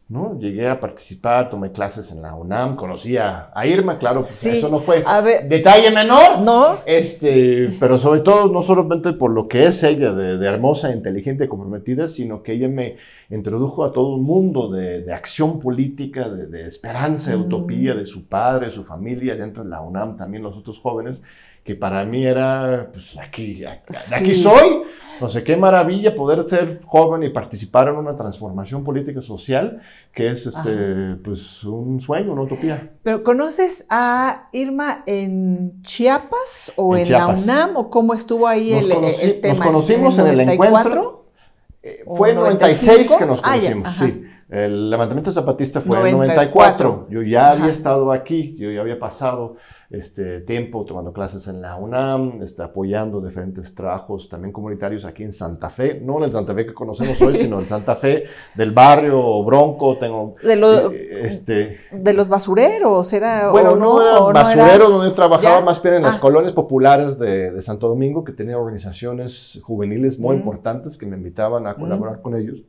[0.07, 0.37] ¿no?
[0.37, 5.03] Llegué a participar, tomé clases en la UNAM, conocí a, Irma, claro, eso no fue
[5.47, 6.79] detalle menor, ¿no?
[6.85, 12.07] Este, pero sobre todo, no solamente por lo que es ella, de, hermosa, inteligente, comprometida,
[12.07, 12.97] sino que ella me
[13.31, 18.69] introdujo a todo un mundo de, acción política, de, esperanza, de utopía, de su padre,
[18.69, 21.23] su familia, dentro de la UNAM, también los otros jóvenes,
[21.63, 24.83] que para mí era, pues aquí, aquí, soy.
[25.21, 29.81] No sé, qué maravilla poder ser joven y participar en una transformación política social,
[30.13, 32.91] que es este, pues un sueño, una utopía.
[33.03, 38.89] Pero ¿conoces a Irma en Chiapas o en, la UNAM o cómo estuvo ahí el,
[38.89, 39.49] tema?
[39.49, 41.25] Nos conocimos en el, encuentro.
[41.81, 44.25] Eh, fue en 96 que nos ah, conocimos, sí.
[44.55, 47.07] El levantamiento zapatista fue en 94.
[47.09, 49.57] Yo ya había estado aquí, yo ya había pasado
[49.89, 55.33] este, tiempo tomando clases en la UNAM, este, apoyando diferentes trabajos también comunitarios aquí en
[55.33, 58.71] Santa Fe, no en el Santa Fe que conocemos hoy, sino en Santa Fe del
[58.71, 60.35] barrio Bronco, tengo...
[60.41, 63.51] De, eh, este, de los basureros, era...
[63.51, 66.19] Bueno, no, era basureros donde yo trabajaba más bien en las ah.
[66.21, 70.39] colonias populares de, Santo Domingo, que tenía organizaciones juveniles muy mm.
[70.39, 71.75] importantes que me invitaban a mm.
[71.77, 72.63] colaborar con ellos.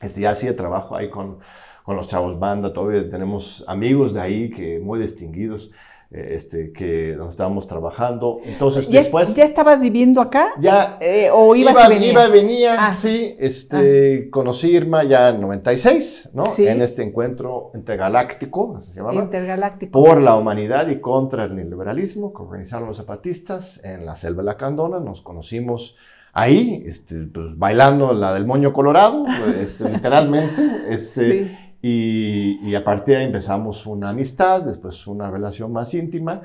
[0.00, 1.38] Este, ya hacía trabajo ahí con,
[1.84, 5.70] con los chavos banda, todavía tenemos amigos de ahí que muy distinguidos.
[6.12, 8.38] Eh, este, que donde estábamos trabajando.
[8.44, 9.34] Entonces, ¿Ya, después...
[9.34, 10.52] ¿Ya estabas viviendo acá?
[10.60, 10.98] Ya.
[11.00, 12.12] Eh, ¿O ibas iba, y venías?
[12.12, 12.94] Iba, venía, ah.
[12.94, 13.34] sí.
[13.40, 14.30] Este, ah.
[14.30, 16.44] Conocí Irma ya en 96, ¿no?
[16.58, 19.16] En este encuentro intergaláctico, así se llamaba.
[19.16, 20.00] Intergaláctico.
[20.00, 24.46] Por la humanidad y contra el neoliberalismo que organizaron los zapatistas en la selva de
[24.46, 25.00] la Candona.
[25.00, 25.96] Nos conocimos
[26.36, 29.24] ahí, este, pues, bailando la del moño colorado,
[29.60, 30.62] este, literalmente.
[30.88, 31.56] Este, sí
[31.88, 36.42] y, a partir de ahí empezamos una amistad, después una relación más íntima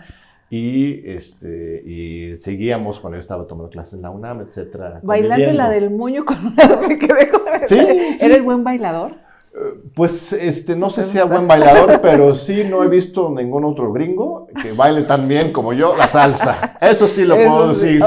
[0.50, 5.00] y, este, y seguíamos cuando yo estaba tomando clases en la UNAM, etc.
[5.02, 6.38] Bailando la del moño con
[6.88, 7.80] me quedé con ¿Sí?
[8.20, 9.16] ¿Eres buen bailador?
[9.94, 13.92] Pues este, no sé si sea buen bailador, pero sí no he visto ningún otro
[13.92, 16.78] gringo que baile tan bien como yo la salsa.
[16.80, 18.02] Eso sí lo puedo decir.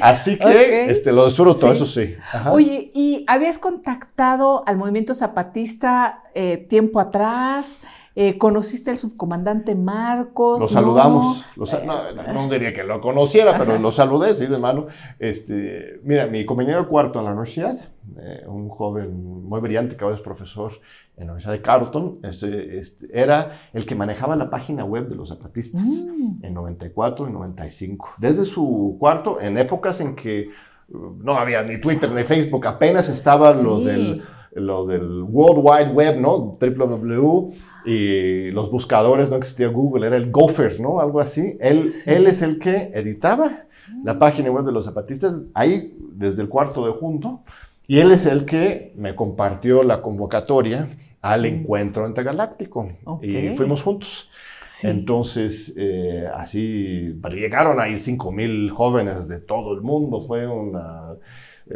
[0.00, 2.16] Así que este, lo disfruto, eso sí.
[2.50, 7.82] Oye, ¿y habías contactado al movimiento zapatista eh, tiempo atrás?
[8.20, 10.60] Eh, ¿Conociste al subcomandante Marcos?
[10.60, 11.46] Lo saludamos.
[11.56, 14.88] no, diría que lo conociera, pero lo saludé, sí, de mano.
[15.20, 17.76] Este, mira, mi compañero cuarto en la universidad,
[18.18, 20.72] eh, un joven muy brillante que ahora es profesor
[21.16, 25.14] en la Universidad de Carleton, este, este, era el que manejaba la página web de
[25.14, 26.44] los zapatistas mm.
[26.44, 28.14] en 94 y 95.
[28.18, 30.48] Desde su cuarto, en épocas en que
[30.88, 35.92] uh, no había ni Twitter ni Facebook, apenas estaba lo del lo del World Wide
[35.92, 36.58] Web, ¿no?
[36.60, 37.52] www
[37.88, 41.00] y los buscadores, no existía Google, era el Gopher, ¿no?
[41.00, 41.56] Algo así.
[41.58, 43.64] Él, él es el que editaba
[44.04, 47.40] la página web de los zapatistas ahí desde el cuarto de junto
[47.86, 50.90] y él es el que me compartió la convocatoria
[51.22, 52.88] al encuentro intergaláctico
[53.22, 54.30] y fuimos juntos.
[54.82, 61.14] Entonces, eh, así llegaron ahí 5 mil jóvenes de todo el mundo, fue una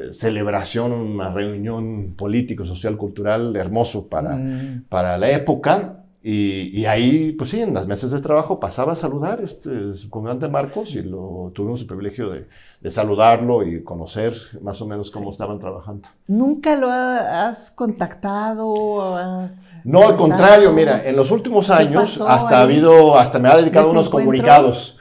[0.08, 4.84] celebración, una reunión político, social, cultural hermoso para, mm.
[4.88, 5.98] para la época.
[6.24, 9.70] Y, ahí, pues sí, en las mesas de trabajo pasaba a saludar este
[10.08, 12.46] comandante Marcos y lo, tuvimos el privilegio de,
[12.80, 16.08] de, saludarlo y conocer más o menos cómo estaban trabajando.
[16.28, 19.16] ¿Nunca lo has contactado?
[19.16, 23.56] Has no, al contrario, mira, en los últimos años hasta ha habido, hasta me ha
[23.56, 25.00] dedicado unos comunicados.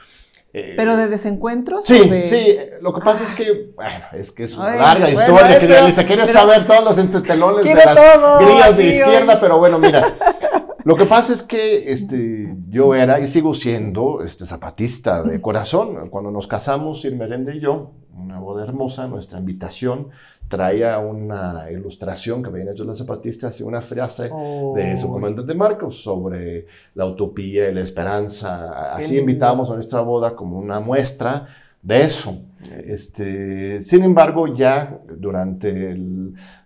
[0.54, 1.86] Eh, ¿Pero de desencuentros?
[1.86, 2.58] Sí, sí.
[2.82, 5.58] Lo que pasa es que, bueno, es que es una larga historia.
[5.58, 10.14] que pero, quieres saber todos los entretelones de las grillas de izquierda, pero bueno, mira.
[10.84, 16.10] Lo que pasa es que este, yo era y sigo siendo este, zapatista de corazón.
[16.10, 20.08] Cuando nos casamos, Irmerende y yo, una boda hermosa, nuestra invitación
[20.52, 25.12] traía una ilustración que habían hecho los zapatistas y una frase de su oh.
[25.14, 28.92] comandante Marcos sobre la utopía y la esperanza.
[28.94, 31.46] Así invitamos a nuestra boda como una muestra
[31.80, 32.42] de eso.
[32.84, 35.96] Este, sin embargo, ya durante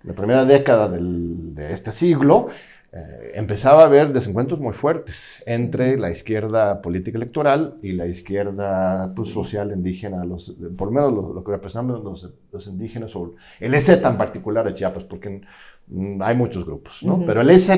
[0.03, 2.49] la primera década de este siglo,
[2.97, 9.13] eh, empezaba a haber desencuentros muy fuertes entre la izquierda política electoral y la izquierda
[9.15, 13.75] pues, social indígena, los, por lo menos lo, que representan los, los, indígenas, o el
[13.75, 15.43] EZ en particular de Chiapas, porque
[15.89, 17.23] mm, hay muchos grupos, ¿no?
[17.27, 17.71] Pero el EZ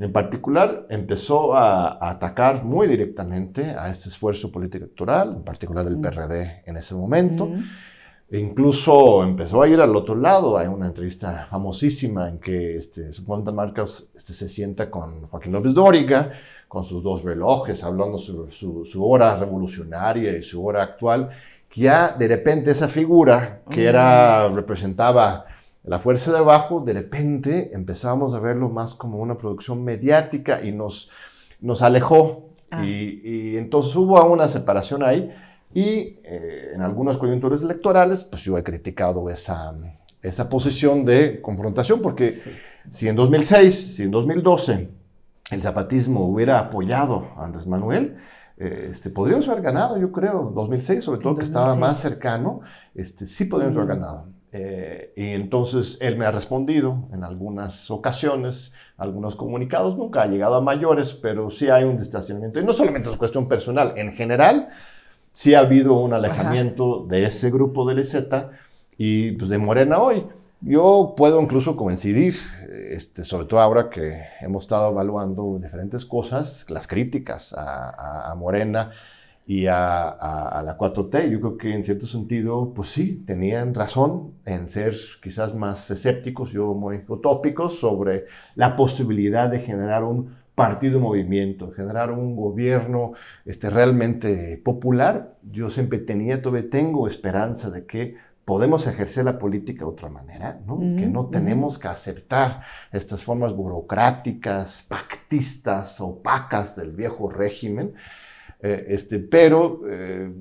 [0.00, 6.00] en particular empezó a, atacar muy directamente a este esfuerzo político electoral, en particular del
[6.00, 7.48] PRD en ese momento.
[8.30, 10.58] Incluso empezó a ir al otro lado.
[10.58, 15.72] Hay una entrevista famosísima en que este, Juan Marcos este, se sienta con Joaquín López
[15.72, 16.32] Dóriga,
[16.68, 21.30] con sus dos relojes, hablando sobre su, hora revolucionaria y su hora actual,
[21.70, 25.46] que ya de repente esa figura que era, representaba
[25.84, 30.72] la fuerza de abajo, de repente empezamos a verlo más como una producción mediática y
[30.72, 31.08] nos,
[31.62, 32.50] nos alejó.
[32.70, 32.84] Ah.
[32.84, 35.32] Y, y entonces hubo una separación ahí
[35.74, 39.74] y eh, en algunas coyunturas electorales, pues yo he criticado esa,
[40.22, 42.34] esa posición de confrontación, porque
[42.90, 44.88] si en 2006, si en 2012
[45.50, 48.16] el zapatismo hubiera apoyado a Andrés Manuel,
[48.56, 52.60] eh, este, podríamos haber ganado, yo creo, 2006, sobre todo que estaba más cercano,
[52.94, 54.00] este, sí podríamos haber mm.
[54.00, 54.38] ganado.
[54.50, 60.54] Eh, y entonces él me ha respondido en algunas ocasiones, algunos comunicados, nunca ha llegado
[60.54, 62.58] a mayores, pero sí hay un distanciamiento.
[62.58, 64.70] Y no solamente es cuestión personal, en general,
[65.38, 68.16] sí ha habido un alejamiento de ese grupo del EZ
[68.96, 70.26] y pues, de Morena hoy.
[70.60, 72.34] Yo puedo incluso coincidir,
[72.90, 78.90] este, sobre todo ahora que hemos estado evaluando diferentes cosas, las críticas a, Morena
[79.46, 81.30] y a, a, la 4T.
[81.30, 86.50] Yo creo que en cierto sentido, pues sí, tenían razón en ser quizás más escépticos,
[86.50, 88.24] yo muy utópicos, sobre
[88.56, 93.12] la posibilidad de generar un partido movimiento, generar un gobierno
[93.46, 99.84] este, realmente popular, yo siempre tenía, todavía tengo esperanza de que podemos ejercer la política
[99.84, 100.78] de otra manera, ¿no?
[100.78, 107.94] que no tenemos que aceptar estas formas burocráticas, pactistas, opacas del viejo régimen,
[108.60, 110.32] eh, este, pero eh,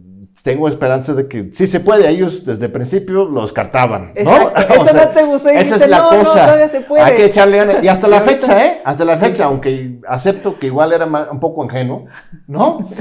[0.42, 2.10] tengo esperanza de que sí se puede.
[2.10, 4.14] Ellos desde el principio lo descartaban.
[4.24, 4.50] ¿no?
[4.58, 5.50] Eso no te gustó.
[5.50, 6.54] esa es la cosa.
[7.00, 7.84] Hay que echarle ganas.
[7.84, 8.82] Y hasta la fecha, ¿eh?
[8.84, 12.06] Hasta la fecha, aunque acepto que igual era un poco ingenuo,
[12.48, 12.90] ¿no?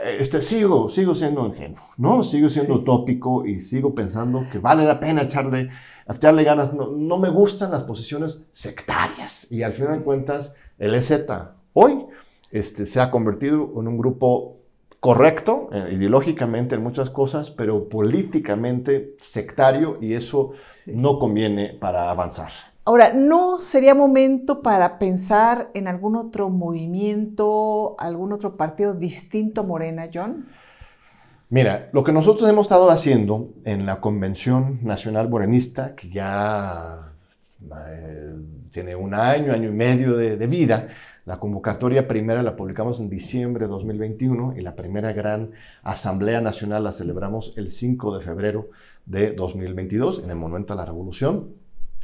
[0.00, 2.22] Este, sigo, sigo siendo ingenuo, ¿no?
[2.22, 5.70] Sigo siendo utópico y sigo pensando que vale la pena echarle,
[6.08, 6.72] echarle ganas.
[6.72, 9.50] No, no me gustan las posiciones sectarias.
[9.50, 11.24] Y al final de cuentas, el EZ
[11.72, 12.06] hoy
[12.50, 14.56] este, se ha convertido en un grupo
[15.00, 20.52] correcto eh, ideológicamente en muchas cosas, pero políticamente sectario y eso
[20.86, 22.50] no conviene para avanzar.
[22.84, 29.64] Ahora, ¿no sería momento para pensar en algún otro movimiento, algún otro partido distinto a
[29.64, 30.46] Morena, John?
[31.50, 37.12] Mira, lo que nosotros hemos estado haciendo en la Convención Nacional Morenista, que ya
[37.88, 38.34] eh,
[38.70, 40.88] tiene un año, año y medio de, de vida,
[41.28, 45.50] la convocatoria primera la publicamos en diciembre de 2021 y la primera gran
[45.82, 48.70] Asamblea Nacional la celebramos el 5 de febrero
[49.04, 51.50] de 2022 en el Monumento a la Revolución.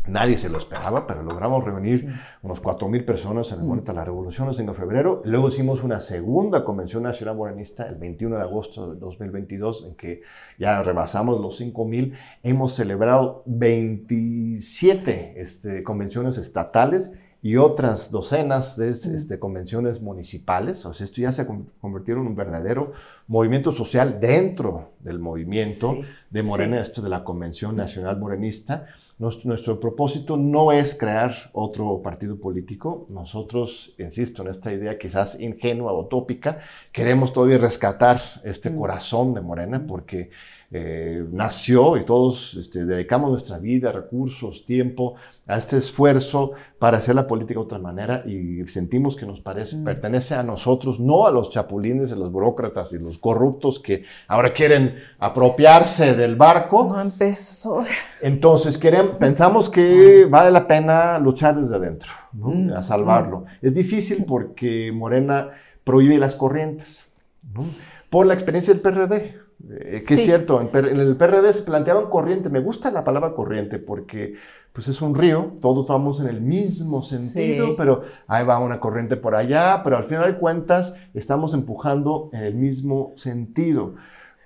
[0.06, 4.04] Nadie se lo esperaba, pero logramos reunir unos 4.000 personas en el Monumento a la
[4.04, 5.22] Revolución el 5 de febrero.
[5.24, 10.20] Luego hicimos una segunda Convención Nacional Morenista el 21 de agosto de 2022, en que
[10.58, 12.12] ya rebasamos los 5.000.
[12.42, 20.86] Hemos celebrado 27 este, convenciones estatales y otras docenas de este, convenciones municipales.
[20.86, 21.46] O sea, esto ya se
[21.78, 22.92] convirtió en un verdadero
[23.26, 25.94] movimiento social dentro del movimiento
[26.30, 28.86] de Morena, esto de la Convención Nacional Morenista.
[29.18, 33.04] Nuestro, propósito no es crear otro partido político.
[33.10, 36.60] Nosotros, insisto, en esta idea quizás ingenua o tópica,
[36.92, 40.30] queremos todavía rescatar este corazón de Morena porque
[40.70, 45.14] eh, nació y todos este, dedicamos nuestra vida, recursos, tiempo
[45.46, 49.76] a este esfuerzo para hacer la política de otra manera y sentimos que nos parece,
[49.76, 49.84] mm.
[49.84, 54.52] pertenece a nosotros, no a los chapulines, a los burócratas y los corruptos que ahora
[54.52, 56.84] quieren apropiarse del barco.
[56.84, 57.82] No empezó.
[58.20, 62.72] Entonces queremos, pensamos que vale la pena luchar desde adentro, mm.
[62.72, 63.44] a salvarlo.
[63.60, 65.50] Es difícil porque Morena
[65.84, 67.12] prohíbe las corrientes,
[68.08, 69.43] por la experiencia del PRD.
[69.70, 72.48] Eh, que es cierto, en, el PRD se planteaban corriente.
[72.50, 74.34] Me gusta la palabra corriente porque
[74.72, 79.16] pues es un río, todos vamos en el mismo sentido, pero ahí va una corriente
[79.16, 83.94] por allá, pero al final de cuentas estamos empujando en el mismo sentido.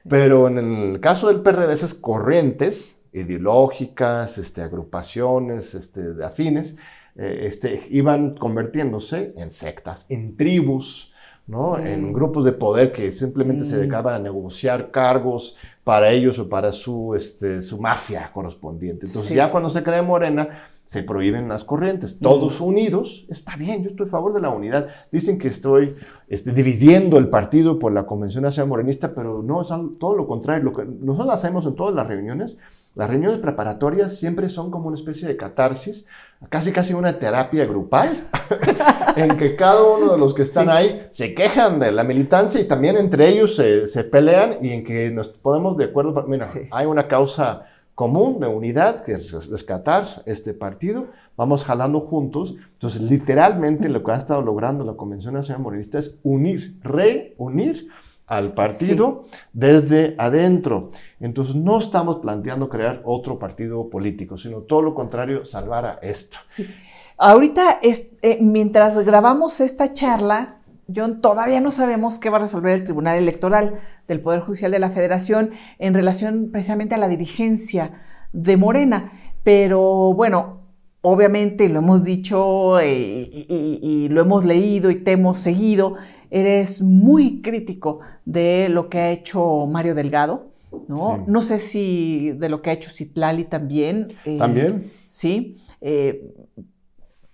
[0.07, 6.77] Pero en el caso del PRD, esas corrientes ideológicas, este, agrupaciones este, de afines,
[7.17, 11.15] eh, este, iban convirtiéndose en sectas, en tribus,
[11.49, 12.13] en mm.
[12.13, 13.79] grupos de poder que simplemente se mm.
[13.79, 19.07] dedicaban a negociar cargos para ellos o para su, este, su mafia correspondiente.
[19.07, 20.49] Entonces ya cuando se crea Morena,
[20.89, 22.19] se prohíben las corrientes.
[22.19, 24.89] Todos unidos, está bien, yo estoy a favor de la unidad.
[25.13, 25.95] Dicen que estoy
[26.29, 29.69] este, dividiendo el partido por la Convención Nacional Morenista, pero no, es
[29.99, 30.65] todo lo contrario.
[30.65, 32.59] Lo que nosotros hacemos en todas las reuniones,
[32.99, 36.09] las reuniones preparatorias siempre son como una especie de catarsis,
[36.49, 38.25] casi casi una terapia grupal,
[39.17, 42.65] en que cada uno de los que están ahí se quejan de la militancia y
[42.67, 47.07] también entre ellos se, pelean y en que nos podemos de acuerdo, mira, hay una
[47.07, 51.05] causa común de unidad, que es rescatar este partido,
[51.37, 52.57] vamos jalando juntos.
[52.73, 57.91] Entonces, literalmente lo que ha estado logrando la Convención Nacional Morenista es unir, reunir
[58.29, 60.93] al partido desde adentro.
[61.19, 66.39] Entonces, no estamos planteando crear otro partido político, sino todo lo contrario, salvar a esto.
[66.47, 66.69] Sí.
[67.17, 70.59] Ahorita, eh, mientras grabamos esta charla,
[70.95, 73.75] John, todavía no sabemos qué va a resolver el Tribunal Electoral
[74.07, 77.93] del Poder Judicial de la Federación en relación precisamente a la dirigencia
[78.33, 79.13] de Morena.
[79.43, 80.69] Pero bueno,
[81.03, 85.95] obviamente lo hemos dicho eh, y, lo hemos leído y te hemos seguido,
[86.31, 90.51] eres muy crítico de lo que ha hecho Mario Delgado,
[90.89, 91.25] ¿no?
[91.27, 94.15] No sé si de lo que ha hecho Citlali también.
[94.25, 94.93] Eh, también.
[95.07, 95.57] Sí.
[95.81, 96.35] Eh,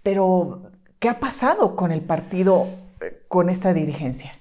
[0.03, 2.67] pero, ¿qué ha pasado con el partido
[3.29, 4.33] con esta dirigencia?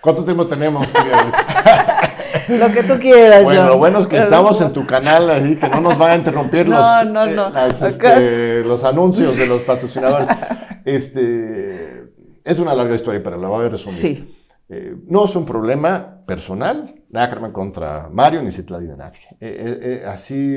[0.00, 0.86] ¿Cuánto tiempo tenemos?
[2.48, 3.44] lo que tú quieras.
[3.44, 6.16] Bueno, lo bueno es que estamos en tu canal, así que no nos van a
[6.16, 10.28] interrumpir los, eh, este, los anuncios de los patrocinadores.
[10.82, 12.09] Este,
[12.44, 13.98] es una larga historia, pero la voy a resumir.
[13.98, 14.36] Sí.
[14.72, 19.20] Eh, no es un problema personal, nada contra Mario ni Citlali de nadie.
[19.40, 20.56] Eh, así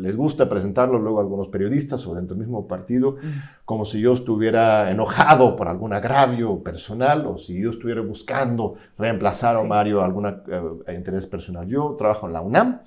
[0.00, 3.16] les gusta presentarlo luego a algunos periodistas o dentro del mismo partido,
[3.64, 9.54] como si yo estuviera enojado por algún agravio personal o si yo estuviera buscando reemplazar
[9.54, 11.68] a Mario algún eh, interés personal.
[11.68, 12.80] Yo trabajo en la UNAM.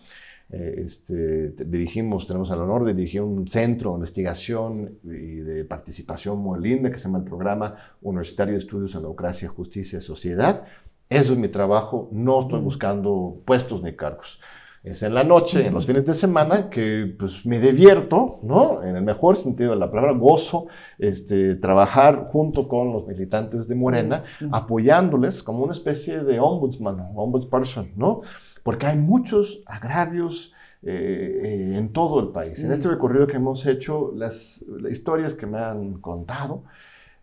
[0.50, 6.38] Eh, este, dirigimos, tenemos el honor de dirigir un centro de investigación y de participación
[6.38, 10.66] muy linda que se llama el Programa Universitario de Estudios en Democracia, Justicia y Sociedad.
[11.10, 14.40] Eso es mi trabajo, no estoy buscando puestos ni cargos
[14.84, 18.84] es en la noche, en los fines de semana, que pues me divierto, ¿no?
[18.84, 20.68] En el mejor sentido de la palabra, gozo,
[21.00, 27.92] este, trabajar junto con los militantes de Morena, apoyándoles como una especie de ombudsman, ombudsperson,
[27.96, 28.22] ¿no?
[28.64, 32.64] Porque hay muchos agravios eh, eh, en todo el país.
[32.64, 36.64] En este recorrido que hemos hecho, las, las historias que me han contado,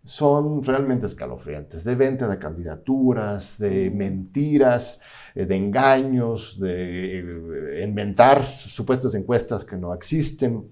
[0.04, 5.00] son realmente escalofriantes, de venta de candidaturas, de mentiras,
[5.34, 10.64] eh, de engaños, de inventar supuestas encuestas que no existen,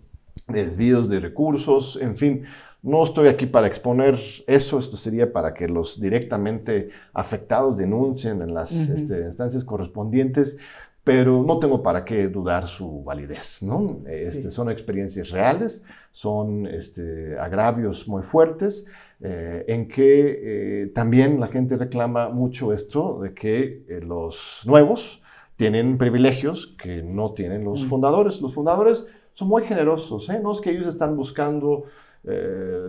[0.46, 2.44] de desvíos de recursos, en fin.
[2.88, 8.54] No estoy aquí para exponer eso, esto sería para que los directamente afectados denuncien en
[8.54, 10.56] las este, instancias correspondientes,
[11.04, 13.62] pero no tengo para qué dudar su validez.
[13.62, 14.00] ¿no?
[14.06, 18.86] Este, Son experiencias reales, son este, agravios muy fuertes
[19.20, 25.22] eh, en que eh, también la gente reclama mucho esto de que eh, los nuevos
[25.56, 27.88] tienen privilegios que no tienen los mm.
[27.88, 28.40] fundadores.
[28.40, 31.84] Los fundadores son muy generosos, no es que ellos están buscando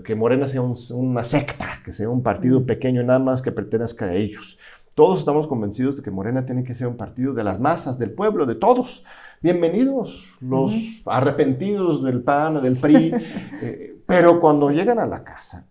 [0.03, 4.13] que Morena sea una secta, que sea un partido pequeño nada más que pertenezca a
[4.13, 4.59] ellos.
[4.95, 8.11] Todos estamos convencidos de que Morena tiene que ser un partido de las masas, del
[8.11, 9.05] pueblo, de todos.
[9.41, 10.73] Bienvenidos los
[11.05, 13.13] arrepentidos del PAN, del PRI,
[14.05, 15.65] pero cuando llegan a la casa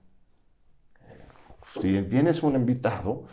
[1.81, 3.25] si vienes un invitado,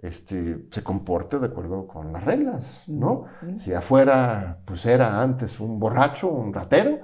[0.00, 3.26] este, se comporte de acuerdo con las reglas, ¿no?
[3.56, 7.00] Si afuera, pues era antes un borracho, un ratero,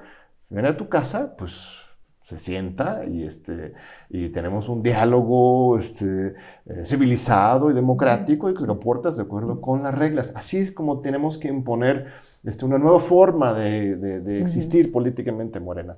[0.48, 1.68] viene a tu casa, pues
[2.28, 3.72] se sienta y, este,
[4.10, 6.34] y tenemos un diálogo este,
[6.66, 10.32] eh, civilizado y democrático y que se comportas de acuerdo con las reglas.
[10.34, 12.08] Así es como tenemos que imponer
[12.44, 15.96] este, una nueva forma de, de, existir políticamente Morena.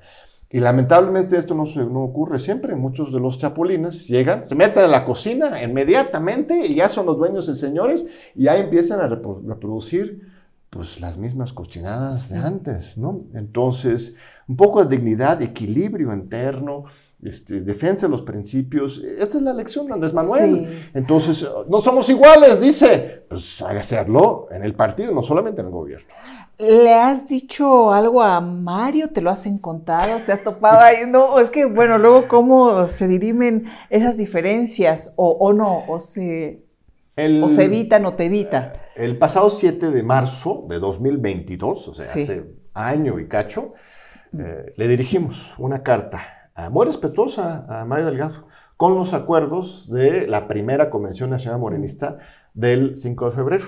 [0.48, 2.76] Y lamentablemente esto no, no, ocurre siempre.
[2.76, 7.18] Muchos de los chapulines llegan, se meten a la cocina inmediatamente y ya son los
[7.18, 10.30] dueños y señores y ya empiezan a reproducir
[10.70, 13.24] pues las mismas cochinadas de antes, ¿no?
[13.34, 14.16] Entonces,
[14.46, 16.84] un poco de dignidad, equilibrio interno,
[17.22, 18.98] este, defensa de los principios.
[18.98, 20.90] Esta es la lección de Andrés Manuel.
[20.94, 23.24] Entonces, no somos iguales, dice.
[23.28, 26.06] Pues hay que hacerlo en el partido, no solamente en el gobierno.
[26.58, 29.08] ¿Le has dicho algo a Mario?
[29.08, 30.20] ¿Te lo has encontrado?
[30.24, 31.06] ¿Te has topado ahí?
[31.06, 36.64] No, es que, bueno, luego cómo se dirimen esas diferencias o, no, o se,
[37.16, 38.72] o se evitan o te evita.
[38.96, 42.44] El pasado 7 de marzo de 2022, o sea, hace
[42.74, 43.74] año y cacho,
[44.38, 48.46] eh, le dirigimos una carta muy respetuosa a Mario Delgado
[48.76, 52.18] con los acuerdos de la primera Convención Nacional Morenista
[52.54, 53.66] del 5 de febrero.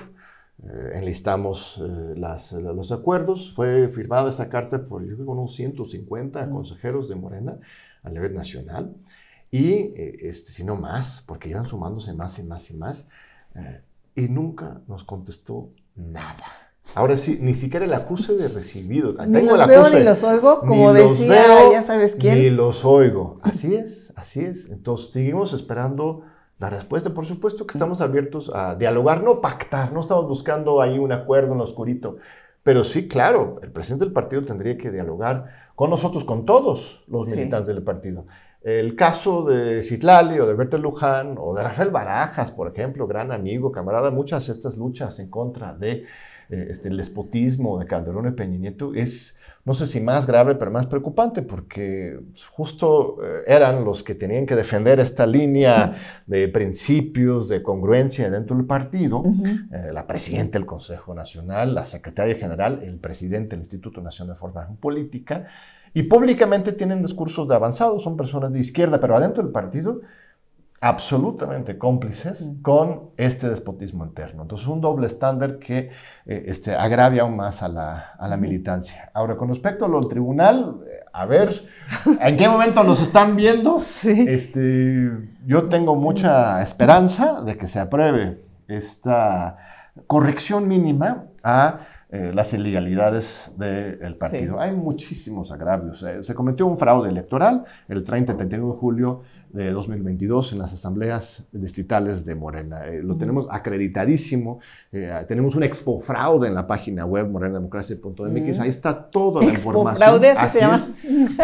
[0.65, 3.53] Eh, enlistamos eh, los acuerdos.
[3.53, 7.59] Fue firmada esa carta por yo creo, unos 150 consejeros de Morena
[8.03, 8.95] a nivel nacional.
[9.51, 13.11] Y, eh, este, si no más, porque iban sumándose más y más y más.
[14.15, 16.45] Y nunca nos contestó nada.
[16.95, 19.15] Ahora sí, ni siquiera el acuse de recibido.
[19.27, 22.35] Ni los veo ni los oigo, como decía, ya sabes quién.
[22.35, 23.39] Ni los oigo.
[23.43, 24.69] Así es, así es.
[24.69, 26.25] Entonces, seguimos esperando
[26.59, 30.99] la respuesta, por supuesto que estamos abiertos a dialogar, no pactar, no estamos buscando ahí
[30.99, 32.19] un acuerdo en lo oscurito,
[32.63, 37.29] pero sí, claro, el presidente del partido tendría que dialogar con nosotros, con todos los
[37.29, 38.27] militantes del partido.
[38.65, 43.33] El caso de Citlali o de Bertel Luján o de Rafael Barajas, por ejemplo, gran
[43.33, 46.05] amigo, camarada, muchas de estas luchas en contra de
[46.49, 50.57] eh, este, el despotismo de Calderón y Peña Nieto es no sé si más grave,
[50.57, 52.19] pero más preocupante, porque
[52.51, 58.57] justo eh, eran los que tenían que defender esta línea de principios, de congruencia dentro
[58.57, 59.23] del partido,
[59.73, 64.41] eh, la presidenta del Consejo Nacional, la secretaria general, el presidente del Instituto Nacional de
[64.41, 65.47] Formación Política,
[65.95, 70.01] y públicamente tienen discursos de avanzados, son personas de izquierda, pero adentro del partido
[70.83, 74.43] absolutamente cómplices con este despotismo interno.
[74.43, 75.91] Entonces, un doble estándar que
[76.27, 79.09] eh, este, agravia aún más a la, militancia.
[79.15, 81.53] Ahora, con respecto a del tribunal, eh, a ver,
[82.21, 83.77] ¿en qué momento nos están viendo?
[84.05, 85.09] Este,
[85.47, 89.57] yo tengo mucha esperanza de que se apruebe esta
[90.09, 91.79] corrección mínima a
[92.15, 94.61] eh, las ilegalidades del partido.
[94.61, 96.05] Hay muchísimos agravios.
[96.21, 100.75] se cometió un fraude electoral el 30 y 31 de julio de 2022 en las
[100.75, 102.87] asambleas distritales de Morena.
[102.87, 104.61] Eh, lo tenemos acreditadísimo.
[104.93, 108.61] Eh, tenemos un expo fraude en la página web morenademocracia.mx.
[108.61, 109.97] Ahí está toda la información.
[109.97, 110.81] Fraude, así, se llama.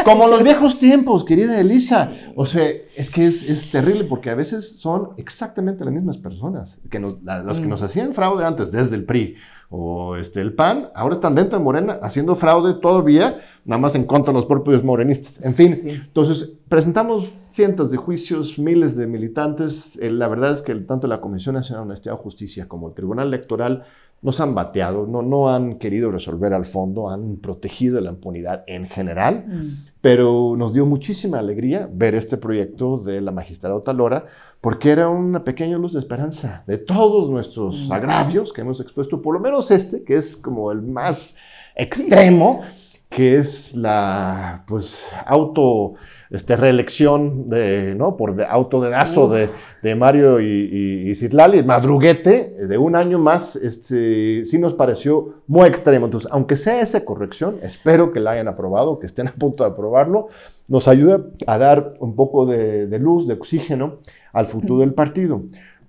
[0.04, 2.12] Como los viejos tiempos, querida Elisa.
[2.34, 6.78] O sea, es que es, es terrible porque a veces son exactamente las mismas personas
[6.90, 9.36] que nos, los que nos hacían fraude antes desde el PRI
[9.70, 14.04] o este, el PAN, ahora están dentro de Morena haciendo fraude todavía, nada más en
[14.04, 15.44] contra de los propios morenistas.
[15.44, 19.98] En fin, entonces presentamos cientos de juicios, miles de militantes.
[20.00, 22.94] Eh, la verdad es que tanto la Comisión Nacional de Honestidad y Justicia como el
[22.94, 23.84] Tribunal Electoral
[24.20, 28.88] nos han bateado, no, no han querido resolver al fondo, han protegido la impunidad en
[28.88, 29.66] general, mm.
[30.00, 34.26] pero nos dio muchísima alegría ver este proyecto de la magistrada Talora,
[34.60, 37.92] porque era una pequeña luz de esperanza de todos nuestros mm.
[37.92, 41.36] agravios que hemos expuesto, por lo menos este, que es como el más
[41.76, 42.64] extremo,
[43.08, 45.94] que es la pues auto
[46.30, 48.16] este, reelección de, ¿no?
[48.16, 49.48] por de, autodedazo de,
[49.82, 55.66] de, Mario y, y, Citlali, madruguete de un año más, este, sí nos pareció muy
[55.66, 56.06] extremo.
[56.06, 59.70] Entonces, aunque sea esa corrección, espero que la hayan aprobado, que estén a punto de
[59.70, 60.28] aprobarlo,
[60.66, 63.96] nos ayuda a dar un poco de, de luz, de oxígeno
[64.32, 65.42] al futuro del partido.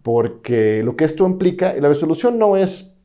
[0.04, 2.98] Porque lo que esto implica, y la resolución no es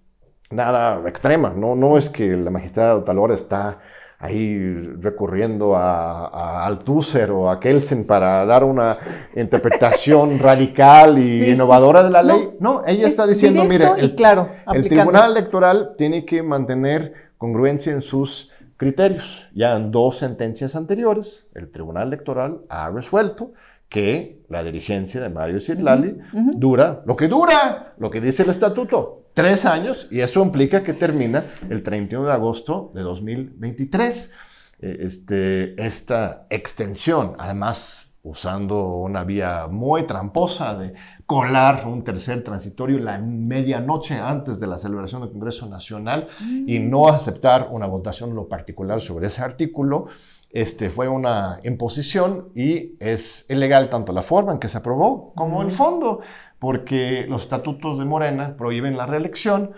[0.50, 3.78] nada extrema, no, no es que la magistrada Talora está
[4.18, 8.96] ahí recurriendo a, a, Althusser o a Kelsen para dar una
[9.36, 12.50] interpretación radical y innovadora de la ley.
[12.58, 18.00] No, ella está diciendo, mire, el, claro, el Tribunal Electoral tiene que mantener congruencia en
[18.00, 19.48] sus criterios.
[19.54, 23.52] Ya en dos sentencias anteriores, el Tribunal Electoral ha resuelto
[23.88, 29.26] que la dirigencia de Mario Citlali dura lo que dura, lo que dice el estatuto,
[29.34, 34.32] tres años, y eso implica que termina el 31 de agosto de 2023.
[34.80, 40.94] Eh, este, esta extensión, además, usando una vía muy tramposa de
[41.26, 46.28] colar un tercer transitorio la medianoche antes de la celebración del Congreso Nacional
[46.66, 46.90] y mm.
[46.90, 50.06] no aceptar una votación en lo particular sobre ese artículo.
[50.54, 55.62] Este, fue una imposición y es ilegal tanto la forma en que se aprobó como
[55.62, 56.20] el fondo,
[56.60, 59.72] porque los estatutos de Morena prohíben la reelección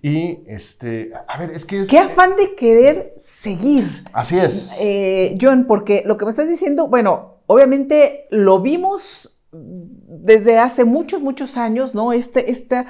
[0.00, 1.88] y, este, a ver, es que es...
[1.88, 4.04] Qué afán de querer seguir.
[4.12, 4.78] Así es.
[4.80, 11.22] Eh, John, porque lo que me estás diciendo, bueno, obviamente lo vimos desde hace muchos,
[11.22, 12.12] muchos años, ¿no?
[12.12, 12.84] Este, este,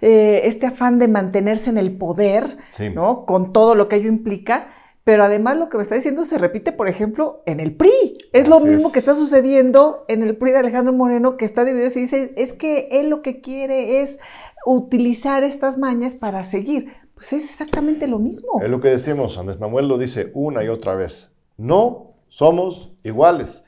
[0.00, 2.56] este afán de mantenerse en el poder,
[2.94, 3.26] ¿no?
[3.26, 4.68] Con todo lo que ello implica.
[5.08, 7.88] Pero además lo que me está diciendo se repite, por ejemplo, en el PRI.
[8.34, 11.88] Es lo mismo que está sucediendo en el PRI de Alejandro Moreno, que está dividido
[11.96, 14.20] y dice, es que él lo que quiere es
[14.66, 16.92] utilizar estas mañas para seguir.
[17.14, 18.60] Pues es exactamente lo mismo.
[18.62, 21.34] Es lo que decimos, Andrés Manuel lo dice una y otra vez.
[21.56, 23.64] No somos iguales.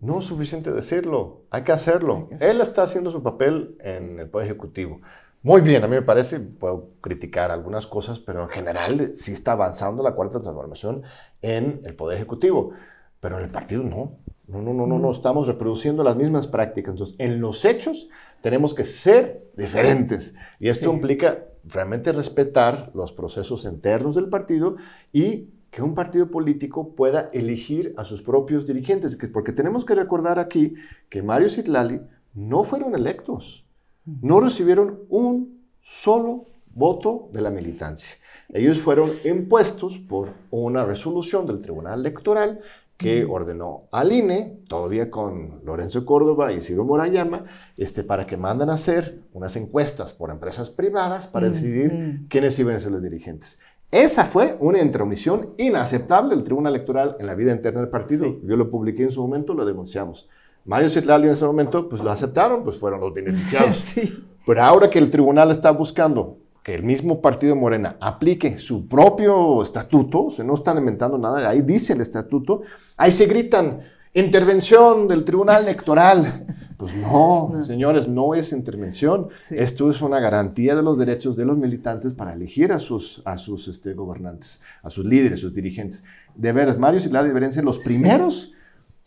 [0.00, 2.28] No es suficiente decirlo, hay que hacerlo.
[2.38, 5.00] Él está haciendo su papel en el Poder Ejecutivo.
[5.46, 9.52] Muy bien, a mí me parece, puedo criticar algunas cosas, pero en general sí está
[9.52, 11.04] avanzando la cuarta transformación
[11.40, 12.72] en el Poder Ejecutivo,
[13.20, 14.18] pero en el partido no.
[14.48, 15.12] No, no, no, no, no, mm.
[15.12, 16.94] estamos reproduciendo las mismas prácticas.
[16.94, 18.08] Entonces, en los hechos
[18.40, 20.34] tenemos que ser diferentes.
[20.58, 24.74] Y esto implica realmente respetar los procesos internos del partido
[25.12, 29.16] y que un partido político pueda elegir a sus propios dirigentes.
[29.32, 30.74] Porque tenemos que recordar aquí
[31.08, 32.00] que Mario Citlali
[32.34, 33.62] no fueron electos
[34.06, 38.16] no recibieron un solo voto de la militancia.
[38.48, 42.60] Ellos fueron impuestos por una resolución del Tribunal Electoral
[42.96, 47.44] que ordenó al INE, todavía con Lorenzo Córdoba y Ciro Morayama,
[47.76, 52.76] este, para que mandan a hacer unas encuestas por empresas privadas para decidir quiénes iban
[52.76, 53.60] a ser los dirigentes.
[53.90, 58.40] Esa fue una intromisión inaceptable del Tribunal Electoral en la vida interna del partido.
[58.42, 60.28] Yo lo publiqué en su momento, lo denunciamos.
[60.66, 63.94] Mario Citlali en ese momento, pues lo aceptaron, pues fueron los beneficiados.
[64.46, 69.62] Pero ahora que el tribunal está buscando que el mismo partido Morena aplique su propio
[69.62, 72.62] estatuto, o no están inventando nada, ahí dice el estatuto,
[72.96, 76.46] ahí se gritan, intervención del tribunal electoral.
[76.76, 79.28] Pues no, señores, no es intervención.
[79.48, 83.38] Esto es una garantía de los derechos de los militantes para elegir a sus, a
[83.38, 86.04] sus este, gobernantes, a sus líderes, sus dirigentes.
[86.34, 88.52] De veras, Mario Citlali deberían ser los primeros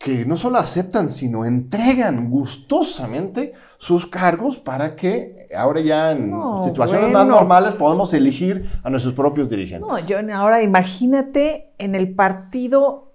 [0.00, 6.32] que no solo aceptan, sino entregan gustosamente sus cargos para que ahora ya en
[6.64, 9.86] situaciones más normales podamos elegir a nuestros propios dirigentes.
[9.86, 13.12] No, yo ahora imagínate en el partido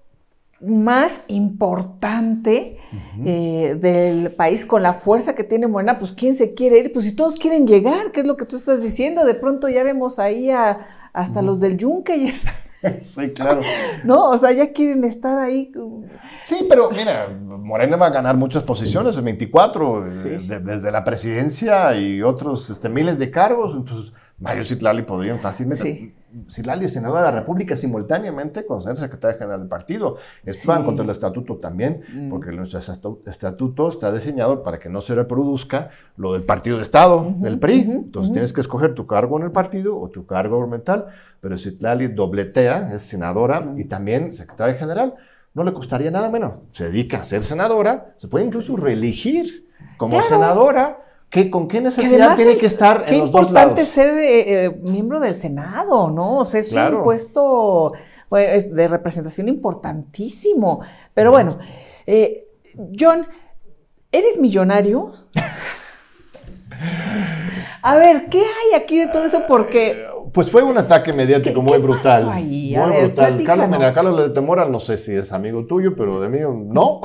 [0.62, 2.78] más importante
[3.26, 6.94] eh, del país con la fuerza que tiene Morena, pues ¿quién se quiere ir?
[6.94, 9.26] Pues si todos quieren llegar, ¿qué es lo que tú estás diciendo?
[9.26, 12.54] De pronto ya vemos ahí a, hasta los del Yunque y está
[13.04, 13.62] sí, claro.
[14.04, 15.72] no, o sea, ya quieren estar ahí.
[16.46, 21.96] Sí, pero mira, Morena va a ganar muchas posiciones, en 24, eh, desde la presidencia
[21.96, 23.76] y otros este, miles de cargos.
[23.76, 25.84] Entonces, Mario Citlali podrían fácilmente.
[25.84, 26.14] Sí.
[26.50, 30.18] Citlali es senador de la República simultáneamente con ser secretario general del partido.
[30.46, 32.30] Esto va contra el estatuto también, mm.
[32.30, 37.34] porque nuestro estatuto está diseñado para que no se reproduzca lo del partido de Estado,
[37.38, 37.82] del PRI.
[37.82, 41.08] Entonces tienes que escoger tu cargo en el partido o tu cargo gubernamental.
[41.40, 45.16] Pero Citlali dobletea, es senadora y también secretaria general.
[45.54, 46.56] No le costaría nada menos.
[46.72, 51.05] Se dedica a ser senadora, se puede incluso reelegir como senadora
[51.52, 53.72] ¿Con qué necesidad tiene que estar en los dos lados?
[53.72, 56.38] importante ser eh, eh, miembro del Senado, ¿no?
[56.38, 57.92] O sea, es un puesto
[58.30, 60.82] pues, de representación importantísimo.
[61.14, 61.58] Pero bueno,
[62.06, 62.48] eh,
[62.98, 63.28] John,
[64.12, 65.12] ¿eres millonario?
[67.82, 69.44] A ver, ¿qué hay aquí de todo eso?
[69.48, 70.08] Porque...
[70.36, 72.26] Pues fue un ataque mediático muy brutal.
[72.26, 72.76] Pasó ahí?
[72.76, 73.42] Muy brutal.
[73.46, 77.00] Carlos, mira, Carlos Temora, no sé si es amigo tuyo, pero de mí no.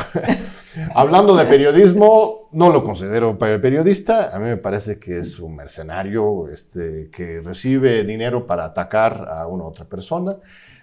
[0.96, 4.34] Hablando de periodismo, no lo considero periodista.
[4.34, 9.46] A mí me parece que es un mercenario este, que recibe dinero para atacar a
[9.46, 10.34] una otra persona.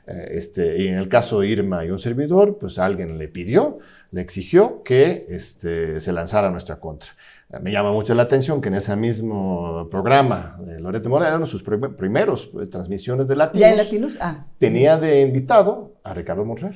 [0.07, 3.79] Eh, este, y en el caso de Irma y un servidor, pues alguien le pidió,
[4.11, 7.09] le exigió que este, se lanzara a nuestra contra.
[7.49, 12.51] Me llama mucho la atención que en ese mismo programa de Loreto Moreno, sus primeros
[12.61, 14.19] eh, transmisiones de Latinos, ¿Ya en Latinos?
[14.21, 14.47] Ah.
[14.59, 16.75] tenía de invitado a Ricardo Monreal.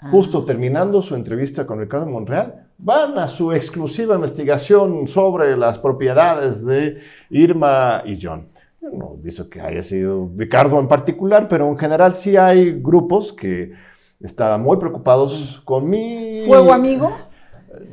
[0.00, 0.08] Ah.
[0.10, 6.66] Justo terminando su entrevista con Ricardo Monreal, van a su exclusiva investigación sobre las propiedades
[6.66, 6.98] de
[7.30, 8.48] Irma y John.
[8.80, 13.74] No dice que haya sido Ricardo en particular, pero en general sí hay grupos que
[14.20, 16.42] estaban muy preocupados con mi...
[16.46, 17.12] ¿Fuego amigo?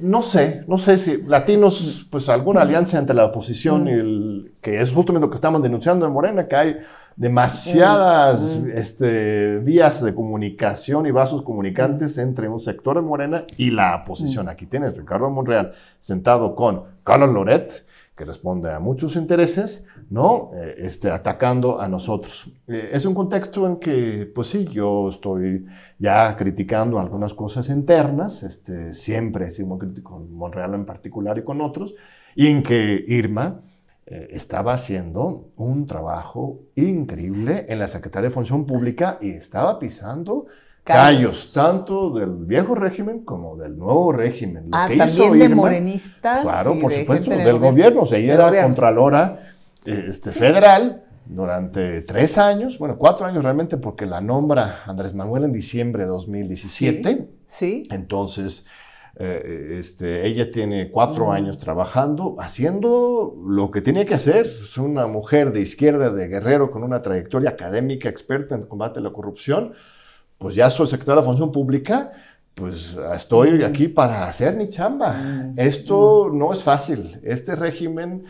[0.02, 4.80] No sé, no sé si latinos, pues alguna alianza entre la oposición y el, que
[4.82, 6.76] es justamente lo que estamos denunciando en Morena, que hay
[7.16, 13.72] demasiadas Mm, este, vías de comunicación y vasos comunicantes entre un sector de Morena y
[13.72, 14.02] la Mm.
[14.02, 14.50] oposición.
[14.50, 20.51] Aquí tienes Ricardo Monreal sentado con Carlos Loret, que responde a muchos intereses, ¿no?
[20.55, 22.49] Eh, este, atacando a nosotros.
[22.68, 25.66] Eh, es un contexto en que, pues sí, yo estoy
[25.99, 31.38] ya criticando algunas cosas internas, este, siempre he sido muy crítico con Monreal en particular
[31.38, 31.93] y con otros,
[32.36, 33.61] y en que Irma
[34.05, 40.45] eh, estaba haciendo un trabajo increíble en la Secretaría de Función Pública y estaba pisando
[40.86, 41.54] callos, Callos.
[41.54, 44.66] tanto del viejo régimen como del nuevo régimen.
[44.70, 46.42] Lo Ah, que hizo también de Irma- morenistas.
[46.44, 48.02] Claro, por de supuesto, del el gobierno.
[48.04, 48.68] O sea, ella era gobierno.
[48.70, 49.52] contralora
[49.86, 50.40] eh, este, Sí.
[50.40, 56.04] federal durante tres años, bueno, cuatro años realmente, porque la nombra Andrés Manuel en diciembre
[56.04, 57.28] de 2017.
[57.48, 57.84] Sí.
[57.92, 58.66] Entonces,
[59.18, 64.46] eh, este, ella tiene cuatro años trabajando, haciendo lo que tenía que hacer.
[64.46, 69.02] Es una mujer de izquierda, de guerrero, con una trayectoria académica, experta en combate a
[69.04, 69.74] la corrupción.
[70.38, 72.12] Pues ya soy secretaria de Función Pública,
[72.54, 75.52] pues estoy aquí para hacer mi chamba.
[75.56, 77.20] Esto no es fácil.
[77.24, 78.24] Este régimen,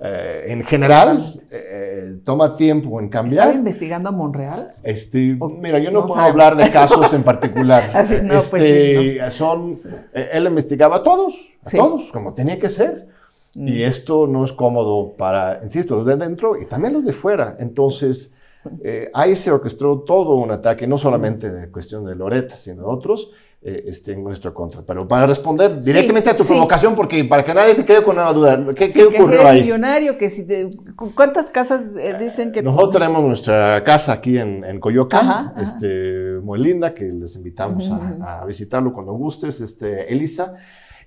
[0.00, 1.18] eh, en general,
[1.50, 3.54] eh, toma tiempo en ¿Estaba cambiar.
[3.54, 4.74] investigando a Monreal?
[4.82, 6.30] Este, O- mira, yo no, no puedo sabemos.
[6.42, 7.90] hablar de casos en particular.
[7.94, 9.72] Así, no, pues Este, sí, son,
[10.12, 11.34] eh, él investigaba a todos,
[11.64, 11.78] a Sí.
[11.78, 13.08] todos, como tenía que ser.
[13.56, 13.68] Mm.
[13.68, 17.56] Y esto no es cómodo para, insisto, los de dentro y también los de fuera.
[17.58, 18.34] Entonces,
[18.82, 22.88] eh, ahí se orquestó todo un ataque, no solamente de cuestión de Loret, sino de
[22.88, 23.30] otros,
[23.62, 24.82] eh, este, en nuestra contra.
[24.82, 26.52] Pero para responder Sí, directamente a tu sí.
[26.52, 29.22] provocación, porque para que nadie se quede con una duda, ¿qué, Sí, qué que si
[29.22, 29.60] ocurrió eres ahí?
[29.62, 34.38] millonario, que si te- ¿cu- ¿Cuántas casas eh, dicen que Nosotros tenemos nuestra casa aquí
[34.38, 35.62] en, en Coyoacán, Ajá, ajá.
[35.62, 38.22] Este, muy linda, que les invitamos Ujú, ujú.
[38.22, 40.54] a, a visitarlo cuando gustes, este, Elisa.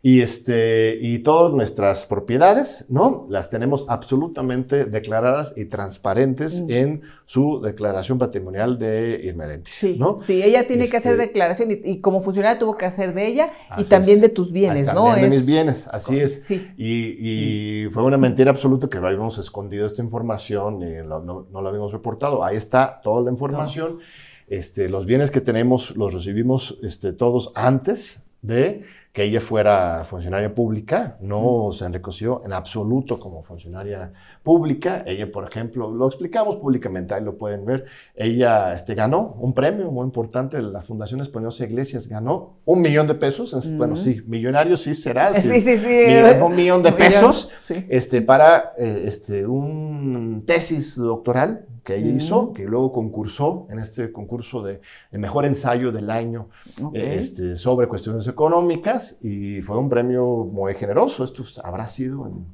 [0.01, 3.27] Y, este, y todas nuestras propiedades, ¿no?
[3.29, 6.71] Las tenemos absolutamente declaradas y transparentes Mm.
[6.71, 10.15] en su declaración patrimonial de Irmedentis, Sí, ¿no?
[10.15, 13.27] sí, ella tiene que hacer Este- declaración y, y como funcionaria tuvo que hacer de
[13.27, 14.21] ella y también es.
[14.21, 15.07] de tus bienes, ¿no?
[15.07, 16.43] también de mis bienes, así es.
[16.43, 16.65] Sí.
[16.77, 21.61] Y, y fue una mentira absoluta que habíamos escondido esta información y lo- no, no
[21.61, 22.43] la habíamos reportado.
[22.45, 23.99] Ahí está toda la información.
[24.47, 28.85] Este, los bienes que tenemos los recibimos este, todos antes de
[29.19, 31.17] que ella fuera funcionaria pública.
[31.19, 34.13] No se enriqueció en absoluto como funcionaria
[34.43, 35.03] pública.
[35.05, 37.83] Ella, por ejemplo, lo explicamos públicamente, ahí lo pueden ver.
[38.15, 40.61] Ella este, ganó un premio muy importante.
[40.61, 43.51] La Fundación Españosa Iglesias ganó un millón de pesos.
[43.53, 45.33] Es- Bueno, sí, millonario sí será.
[45.33, 45.85] Sí, sí, sí.
[46.07, 47.51] Millón- un millón de millón, pesos
[47.89, 52.17] este, para eh, este, un tesis doctoral que ella Mm.
[52.17, 56.47] hizo, que luego concursó en este concurso de, de mejor ensayo del año
[56.81, 56.95] Ok.
[56.95, 61.23] eh, este, sobre cuestiones económicas y fue un premio muy generoso.
[61.23, 62.45] Esto habrá sido en,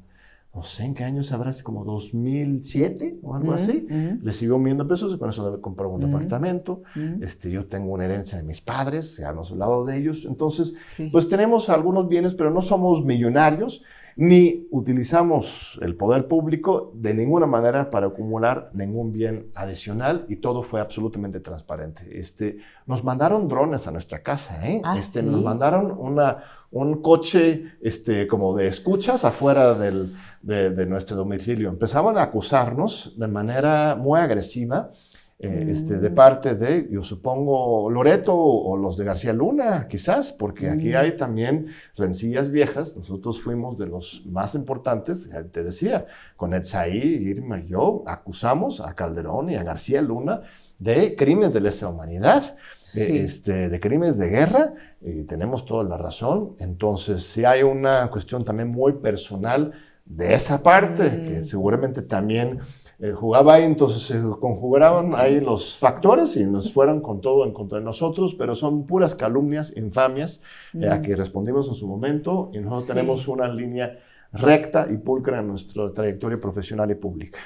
[0.53, 3.87] no sé en qué años habrá sido, como 2007 o algo Mm, así.
[3.89, 6.81] mm, Recibió un millón de pesos y con eso compró un departamento.
[7.21, 10.23] Este, yo tengo una herencia de mis padres, ya hemos hablado de ellos.
[10.25, 11.09] Entonces, Sí.
[11.11, 13.83] pues tenemos algunos bienes, pero no somos millonarios,
[14.17, 20.63] ni utilizamos el poder público de ninguna manera para acumular ningún bien adicional y todo
[20.63, 22.17] fue absolutamente transparente.
[22.17, 24.81] Este, nos mandaron drones a nuestra casa, ¿eh?
[24.85, 25.25] Ah, este, ¿sí?
[25.25, 30.07] Nos mandaron una, un coche este, como de escuchas afuera del,
[30.41, 31.67] de, de nuestro domicilio.
[31.67, 34.91] Empezaban a acusarnos de manera muy agresiva.
[35.37, 36.15] Eh, este, de Mm.
[36.15, 40.95] parte de, yo supongo, Loreto o los de García Luna, quizás, porque aquí Mm.
[40.95, 41.67] hay también
[41.97, 42.95] rencillas viejas.
[42.95, 46.05] Nosotros fuimos de los más importantes, te decía,
[46.37, 50.41] con Etsaí, Irma y yo, acusamos a Calderón y a García Luna
[50.79, 52.55] de crímenes de lesa humanidad,
[52.93, 56.55] de, este, de crímenes de guerra, y tenemos toda la razón.
[56.59, 59.71] Entonces, sí hay una cuestión también muy personal
[60.05, 61.27] de esa parte, Mm.
[61.27, 62.59] que seguramente también
[62.99, 67.51] eh, jugaba ahí, entonces se conjugaron ahí los factores y nos fueron con todo en
[67.53, 70.41] contra de nosotros, pero son puras calumnias, infamias,
[70.73, 72.93] eh, a que respondimos en su momento y nosotros Sí.
[72.93, 73.99] tenemos una línea
[74.33, 77.39] recta y pulcra en nuestra trayectoria profesional y pública.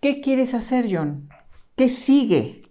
[0.00, 1.28] ¿Qué quieres hacer, John?
[1.74, 2.62] ¿Qué sigue?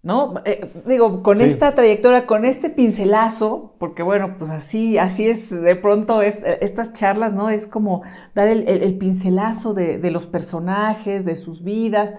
[0.00, 0.34] ¿No?
[0.44, 1.44] Eh, digo, con Sí.
[1.44, 6.92] esta trayectoria, con este pincelazo, porque bueno, pues así, así es de pronto es- estas
[6.92, 7.50] charlas, ¿no?
[7.50, 8.02] Es como
[8.34, 12.14] dar el, el- el pincelazo de, de los personajes, de sus vidas.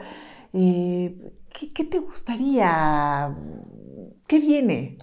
[0.51, 3.34] Eh, ¿qué, qué te gustaría?
[4.27, 4.97] ¿Qué viene?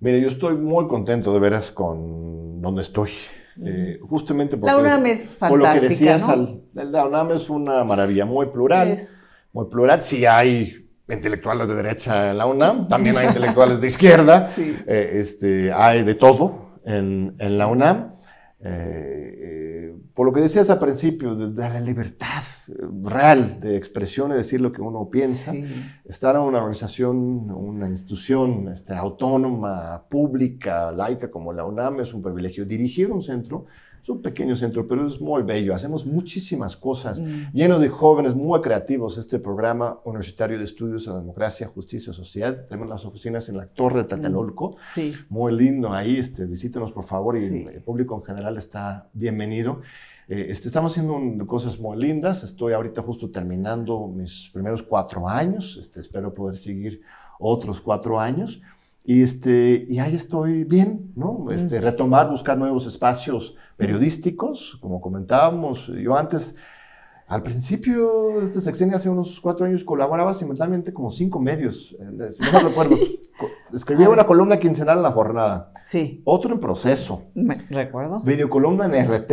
[0.00, 3.10] Mire, yo estoy muy contento de veras con donde estoy.
[3.62, 6.32] Eh, justamente porque La UNAM es por lo que fantástica, decías, ¿no?
[6.32, 8.88] al- la UNAM es una maravilla muy plural.
[8.88, 10.00] Es- muy plural.
[10.00, 10.79] Sí hay
[11.12, 14.76] intelectuales de derecha en la UNAM, también hay intelectuales de izquierda, Sí.
[14.86, 18.14] eh, este, hay de todo en, en la UNAM.
[18.60, 22.42] eh, por lo que decías al principio, de, la libertad
[23.04, 25.52] real de expresión y decir lo que uno piensa,
[26.04, 27.16] estar en una organización,
[27.50, 32.66] una institución este, autónoma, pública, laica como la UNAM es un privilegio.
[32.66, 33.64] Dirigir un centro
[34.02, 35.74] es un pequeño centro, pero es muy bello.
[35.74, 37.52] Hacemos muchísimas cosas, mm.
[37.52, 39.18] llenos de jóvenes muy creativos.
[39.18, 42.66] Este programa universitario de estudios de democracia, justicia, sociedad.
[42.68, 44.70] Tenemos las oficinas en la Torre de Tatalolco.
[44.70, 44.74] Mm.
[44.82, 45.14] Sí.
[45.28, 46.16] Muy lindo ahí.
[46.16, 49.80] Este, visítenos, por favor, y el público en general está bienvenido.
[50.28, 52.44] Eh, este, estamos haciendo cosas muy lindas.
[52.44, 55.76] Estoy ahorita justo terminando mis primeros cuatro años.
[55.80, 57.02] Este, espero poder seguir
[57.40, 58.62] otros cuatro años.
[59.04, 61.50] Y, este, y ahí estoy bien, ¿no?
[61.50, 65.86] Este, retomar, buscar nuevos espacios periodísticos, como comentábamos.
[65.88, 66.54] Yo antes,
[67.26, 71.96] al principio de este sexenio, hace unos cuatro años, colaboraba simultáneamente como cinco medios.
[71.98, 72.96] Eh, no me recuerdo.
[73.72, 75.72] Escribía una columna quincenal en la jornada.
[75.82, 76.20] Sí.
[76.24, 77.22] Otro en proceso.
[77.34, 78.20] Me recuerdo.
[78.20, 79.32] Videocolumna en RT.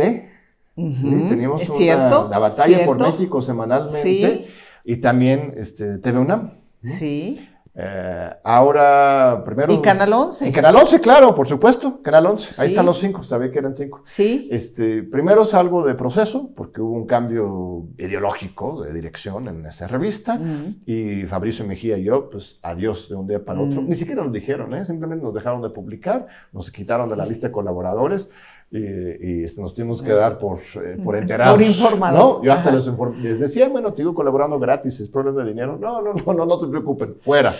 [0.74, 2.28] Teníamos ¿Es cierto?
[2.30, 4.00] la batalla por México semanalmente.
[4.00, 4.46] Sí.
[4.84, 6.52] Y también este, TV UNAM.
[6.82, 7.48] Sí.
[7.80, 9.72] Eh, ahora, primero.
[9.72, 10.48] ¿Y Canal 11?
[10.48, 12.60] En Canal 11, claro, por supuesto, Canal 11.
[12.60, 14.00] Ahí están los cinco, sabía que eran cinco.
[14.02, 14.48] Sí.
[14.50, 20.40] Este, primero salgo de proceso, porque hubo un cambio ideológico de dirección en esa revista.
[20.86, 23.80] Y Fabricio Mejía y yo, pues adiós de un día para otro.
[23.80, 24.84] Ni siquiera nos dijeron, ¿eh?
[24.84, 28.28] simplemente nos dejaron de publicar, nos quitaron de la lista de colaboradores
[28.70, 31.54] y, este, nos tuvimos que dar por, eh, por enterados.
[31.54, 32.38] Por informados.
[32.38, 32.44] ¿no?
[32.44, 32.86] Yo hasta les,
[33.22, 35.78] les, decía, bueno, te digo colaborando gratis, es problema de dinero.
[35.80, 37.52] No, no, no, no, no te preocupen, fuera.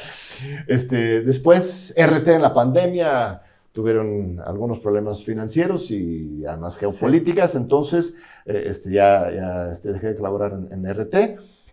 [0.67, 3.43] Este, después, RT en la pandemia
[3.73, 10.17] tuvieron algunos problemas financieros y además geopolíticas, entonces eh, este, ya, ya este, dejé de
[10.17, 11.15] colaborar en, en RT.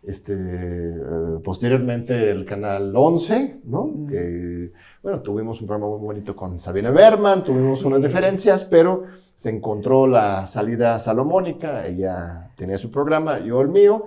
[0.07, 3.85] Este, eh, posteriormente el canal 11, ¿no?
[3.85, 4.07] Mm.
[4.07, 9.03] Que, bueno, tuvimos un programa muy bonito con Sabine Berman, tuvimos unas diferencias, pero
[9.35, 14.05] se encontró la salida salomónica, ella tenía su programa, yo el mío,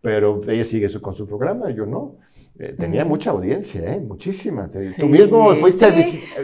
[0.00, 2.16] pero ella sigue con su programa, yo no.
[2.60, 4.00] Eh, tenía mucha audiencia, ¿eh?
[4.00, 4.68] muchísima.
[4.98, 5.92] Tú mismo fuiste,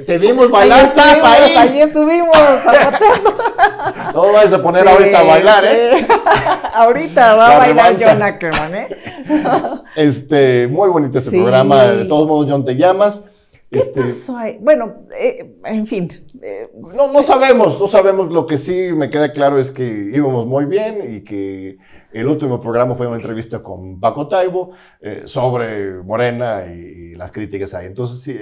[0.06, 2.30] te vimos bailar, ahí estuvimos,
[4.14, 6.06] no vas a poner ahorita a bailar, ¿eh?
[6.72, 8.88] ahorita va a bailar John Ackerman, ¿eh?
[9.96, 11.82] este, muy bonito este programa.
[11.82, 13.28] De todos modos, John, te llamas.
[13.74, 14.58] ¿Qué este, pasó ahí?
[14.60, 16.08] Bueno, eh, en fin.
[16.40, 18.32] Eh, no, no sabemos, no sabemos.
[18.32, 21.78] Lo que sí me queda claro es que íbamos muy bien y que
[22.12, 24.70] el último programa fue una entrevista con Paco Taibo
[25.00, 27.86] eh, sobre Morena y, las críticas ahí.
[27.86, 28.36] Entonces,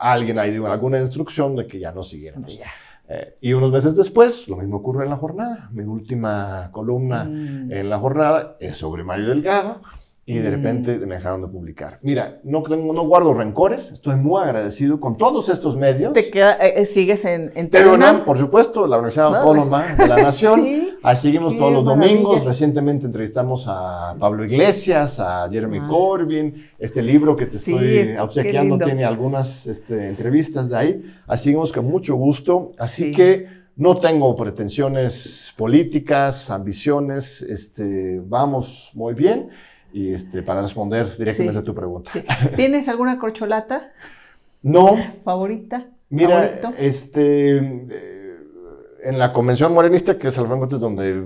[0.00, 2.58] alguien ahí dio alguna instrucción de que ya no siguiéramos.
[3.40, 5.68] y unos meses después, lo mismo ocurre en la jornada.
[5.72, 7.72] Mi última columna mm.
[7.72, 9.80] en la jornada es sobre Mario Delgado
[10.28, 11.98] y de repente me dejaron de publicar.
[12.02, 16.12] Mira, no, no guardo rencores, estoy muy agradecido con todos estos medios.
[16.12, 17.70] ¿Te queda, eh, ¿Sigues en, en
[18.26, 20.66] por supuesto, la Universidad Autónoma de la Nación.
[21.02, 22.44] Ahí seguimos todos los domingos.
[22.44, 25.86] Recientemente entrevistamos a Pablo Iglesias, a Jeremy ah.
[25.88, 26.72] Corbyn.
[26.78, 31.12] Este libro que te estoy obsequiando tiene algunas este, entrevistas de ahí.
[31.26, 32.68] Así seguimos con mucho gusto.
[32.78, 37.40] Así que no tengo pretensiones políticas, ambiciones.
[37.40, 39.48] Este, vamos muy bien
[39.92, 42.10] y este, para responder directamente a tu pregunta.
[42.56, 43.92] ¿Tienes alguna corcholata?
[44.62, 44.96] No.
[45.22, 45.86] ¿Favorita?
[46.10, 48.36] Mira, este, eh,
[49.02, 51.22] en la Convención Morenista, que es el rango donde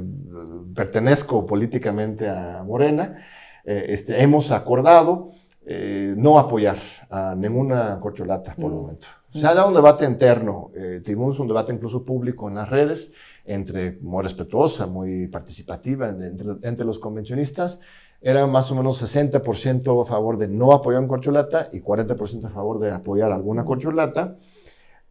[0.74, 3.24] pertenezco políticamente a Morena,
[3.64, 5.30] eh, este, hemos acordado
[5.64, 6.78] eh, no apoyar
[7.10, 8.80] a ninguna corcholata por el mm.
[8.80, 9.06] momento.
[9.32, 13.14] Se ha dado un debate interno, tuvimos un debate incluso público en las redes,
[13.46, 17.80] entre muy respetuosa, muy participativa entre, entre los convencionistas,
[18.22, 22.50] era más o menos 60% a favor de no apoyar un corcholata y 40% a
[22.50, 24.36] favor de apoyar alguna corcholata.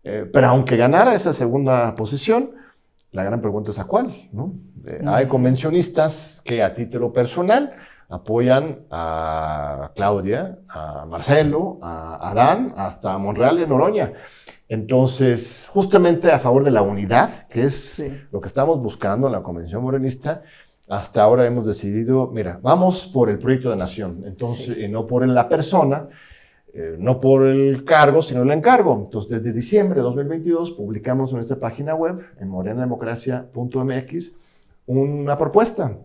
[0.03, 2.51] Eh, pero aunque ganara esa segunda posición,
[3.12, 4.30] la gran pregunta es a cuál.
[4.32, 4.53] ¿no?
[4.88, 7.74] Eh, hay convencionistas que a título personal
[8.07, 14.14] apoyan a Claudia, a Marcelo, a Adán, hasta Monreal y Noroña.
[14.68, 19.43] Entonces, justamente a favor de la unidad, que es lo que estamos buscando en la
[19.43, 20.43] Convención Morenista,
[20.92, 25.26] hasta ahora hemos decidido, mira, vamos por el proyecto de nación, entonces, y no por
[25.26, 26.10] la persona,
[26.74, 29.04] eh, no por el cargo, sino el encargo.
[29.06, 34.36] Entonces, desde diciembre de 2022 publicamos en nuestra página web, en morenademocracia.mx,
[34.88, 35.98] una propuesta,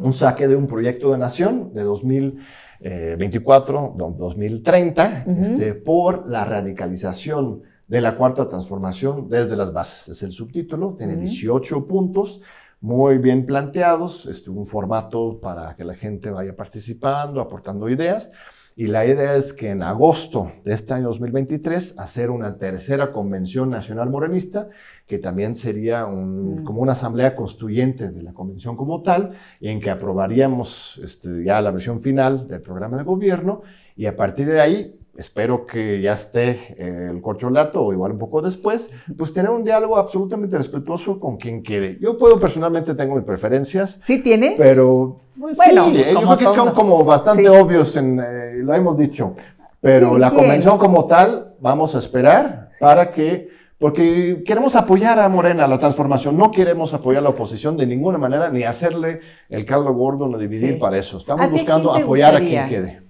[0.00, 8.00] un saque de un proyecto de nación de 2024, 2030, este, por la radicalización de
[8.00, 10.16] la cuarta transformación desde las bases.
[10.16, 12.40] Es el subtítulo, tiene 18 puntos
[12.80, 18.30] muy bien planteados, este, un formato para que la gente vaya participando, aportando ideas.
[18.76, 23.68] y la idea es que en agosto de este año 2023 hacer una tercera convención
[23.68, 24.68] nacional morenista,
[25.06, 26.64] que también sería un, mm.
[26.64, 31.60] como una asamblea constituyente de la convención como tal, y en que aprobaríamos este, ya
[31.60, 33.62] la versión final del programa de gobierno,
[33.96, 38.18] y a partir de ahí espero que ya esté eh, el corcholato o igual un
[38.18, 41.98] poco después, pues tener un diálogo absolutamente respetuoso con quien quede.
[42.00, 43.98] Yo puedo personalmente tengo mis preferencias.
[44.02, 44.58] ¿Sí tienes?
[44.58, 48.74] Pero pues, bueno, sí, eh, yo creo que son como bastante obvios, en, eh, lo
[48.74, 49.34] hemos dicho.
[49.80, 53.48] Pero la convención como tal, vamos a esperar para que,
[53.78, 58.18] porque queremos apoyar a Morena, la transformación, no queremos apoyar a la oposición de ninguna
[58.18, 61.16] manera, ni hacerle el caldo gordo, ni dividir para eso.
[61.16, 63.09] Estamos buscando apoyar a quien quede.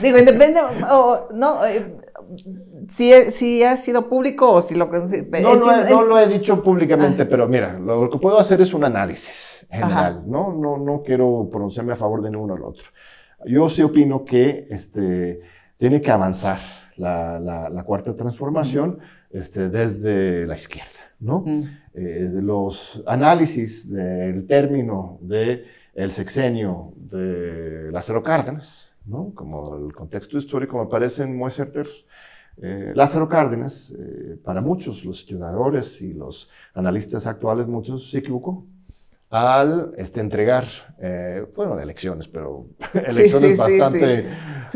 [0.00, 0.60] Digo, depende,
[1.32, 1.96] no, eh,
[2.88, 4.86] si, si, ha sido público o si lo...
[4.86, 7.26] No, no, lo he dicho públicamente, ah.
[7.28, 10.52] pero mira, lo, que puedo hacer es un análisis general, ¿no?
[10.52, 12.84] No, no quiero pronunciarme a favor de ninguno o el otro.
[13.46, 15.40] Yo sí opino que este,
[15.78, 16.58] tiene que avanzar
[16.96, 18.98] la, la, cuarta transformación
[19.30, 21.44] este, desde la izquierda, ¿no?
[21.94, 25.64] Eh, los análisis del término del
[25.94, 28.91] el sexenio de Lázaro Cárdenas,
[29.34, 32.06] como el contexto histórico me parecen muy certeros.
[32.60, 38.66] Eh, Lázaro Cárdenas, eh, para muchos, los estudiadores y los analistas actuales, muchos se equivocó
[39.32, 40.66] al este, entregar,
[41.00, 44.26] eh, bueno, elecciones, pero elecciones bastante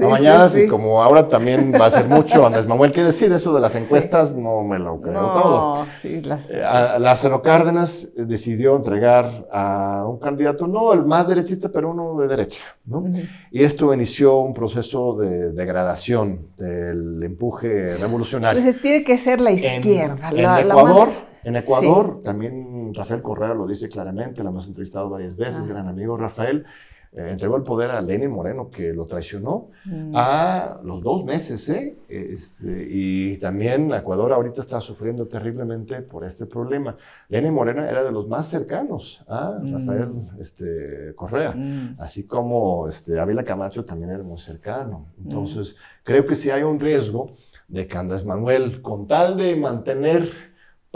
[0.02, 3.60] amañadas y como ahora también va a ser mucho Andrés Manuel que decir eso de
[3.60, 5.86] las encuestas, no me lo creo no, todo.
[6.24, 12.18] Las, eh, Lázaro Cárdenas decidió entregar a un candidato, no el más derechista, pero uno
[12.18, 13.04] de derecha, ¿no?
[13.50, 18.58] Y esto inició un proceso de degradación del empuje revolucionario.
[18.58, 21.08] Entonces tiene que ser la izquierda, en, la, Ecuador,
[21.44, 25.68] En Ecuador también Rafael Correa lo dice claramente, lo hemos entrevistado varias veces, ah.
[25.68, 26.64] gran amigo Rafael,
[27.12, 30.12] eh, entregó el poder a Lenin Moreno, que lo traicionó, mm.
[30.14, 31.96] a los dos meses, ¿eh?
[32.08, 36.96] Este, y también Ecuador ahorita está sufriendo terriblemente por este problema.
[37.28, 39.72] Lenin Moreno era de los más cercanos a mm.
[39.72, 41.96] Rafael este, Correa, mm.
[42.00, 45.06] así como este, Ávila Camacho también era muy cercano.
[45.24, 47.36] Entonces, creo que sí hay un riesgo
[47.68, 50.28] de que Andrés Manuel, con tal de mantener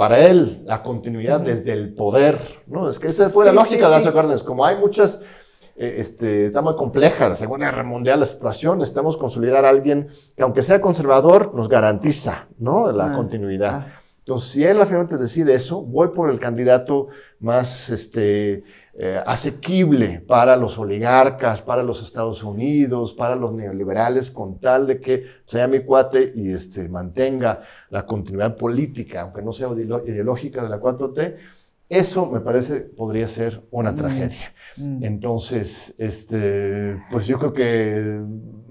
[0.01, 2.89] para él la continuidad desde el poder, ¿no?
[2.89, 4.43] Es que esa fue la lógica de las Cárdenas.
[4.43, 5.21] Como hay muchas,
[5.77, 10.09] eh, este, está muy compleja la Segunda Guerra Mundial, la situación, necesitamos consolidar a alguien
[10.35, 12.91] que aunque sea conservador, nos garantiza, ¿no?
[12.93, 13.89] La ah, continuidad.
[13.89, 14.01] Ah.
[14.21, 18.63] Entonces, si él finalmente decide eso, voy por el candidato más, este,
[18.99, 25.01] eh, asequible para los oligarcas, para los Estados Unidos, para los neoliberales, con tal de
[25.01, 30.69] que sea mi cuate y este, mantenga la continuidad política, aunque no sea ideológica de
[30.69, 31.37] la 4T,
[31.91, 33.97] eso me parece podría ser una mm.
[33.97, 34.55] tragedia.
[34.77, 35.05] Mm.
[35.05, 38.21] Entonces, este, pues yo creo que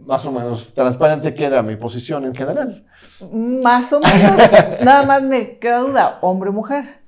[0.05, 2.86] más o menos transparente queda mi posición en general.
[3.32, 4.41] Más o menos,
[4.84, 6.99] nada más me queda duda, hombre o mujer.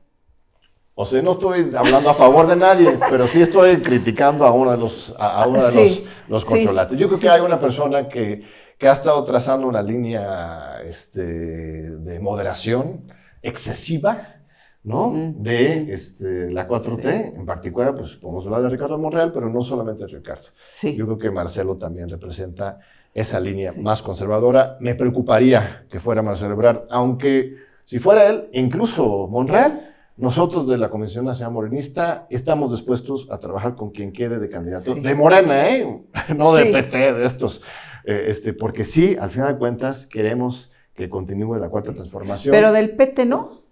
[0.94, 4.72] O sea, no estoy hablando a favor de nadie, pero sí estoy criticando a uno
[4.72, 6.98] de los, a, uno de los, los controlantes.
[6.98, 8.44] Yo creo que hay una persona que,
[8.78, 13.06] que, ha estado trazando una línea este, de moderación
[13.42, 14.36] excesiva,
[14.84, 15.14] ¿no?
[15.38, 20.06] De este, la 4T, en particular, pues podemos hablar de Ricardo Monreal, pero no solamente
[20.06, 20.50] de Ricardo.
[20.84, 22.80] Yo creo que Marcelo también representa
[23.14, 24.78] esa línea más conservadora.
[24.80, 29.80] Me preocuparía que fuera Marcelo Ebrard, aunque si fuera él, incluso Monreal,
[30.22, 34.94] nosotros de la Comisión Nacional Morenista estamos dispuestos a trabajar con quien quede de candidato
[34.94, 36.04] de Morena, ¿eh?
[36.38, 37.64] no de PT, de estos.
[38.06, 42.54] Eh, este, porque sí, al final de cuentas, queremos que continúe la cuarta transformación.
[42.54, 43.64] Pero del PT no.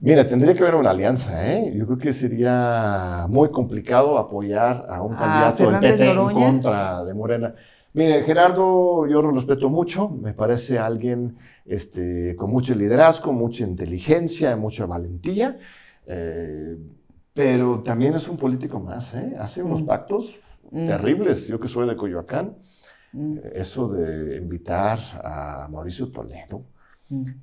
[0.00, 1.72] Mira, tendría que haber una alianza, ¿eh?
[1.74, 7.14] Yo creo que sería muy complicado apoyar a un candidato del PT en contra de
[7.14, 7.54] Morena.
[7.94, 14.56] Mire, Gerardo, yo lo respeto mucho, me parece alguien este, con mucho liderazgo, mucha inteligencia,
[14.56, 15.60] mucha valentía,
[16.04, 16.76] eh,
[17.32, 19.36] pero también es un político más, ¿eh?
[19.38, 19.86] hace unos mm.
[19.86, 20.34] pactos
[20.72, 20.88] mm.
[20.88, 22.56] terribles, yo que soy de Coyoacán,
[23.12, 23.38] mm.
[23.54, 26.64] eso de invitar a Mauricio Toledo,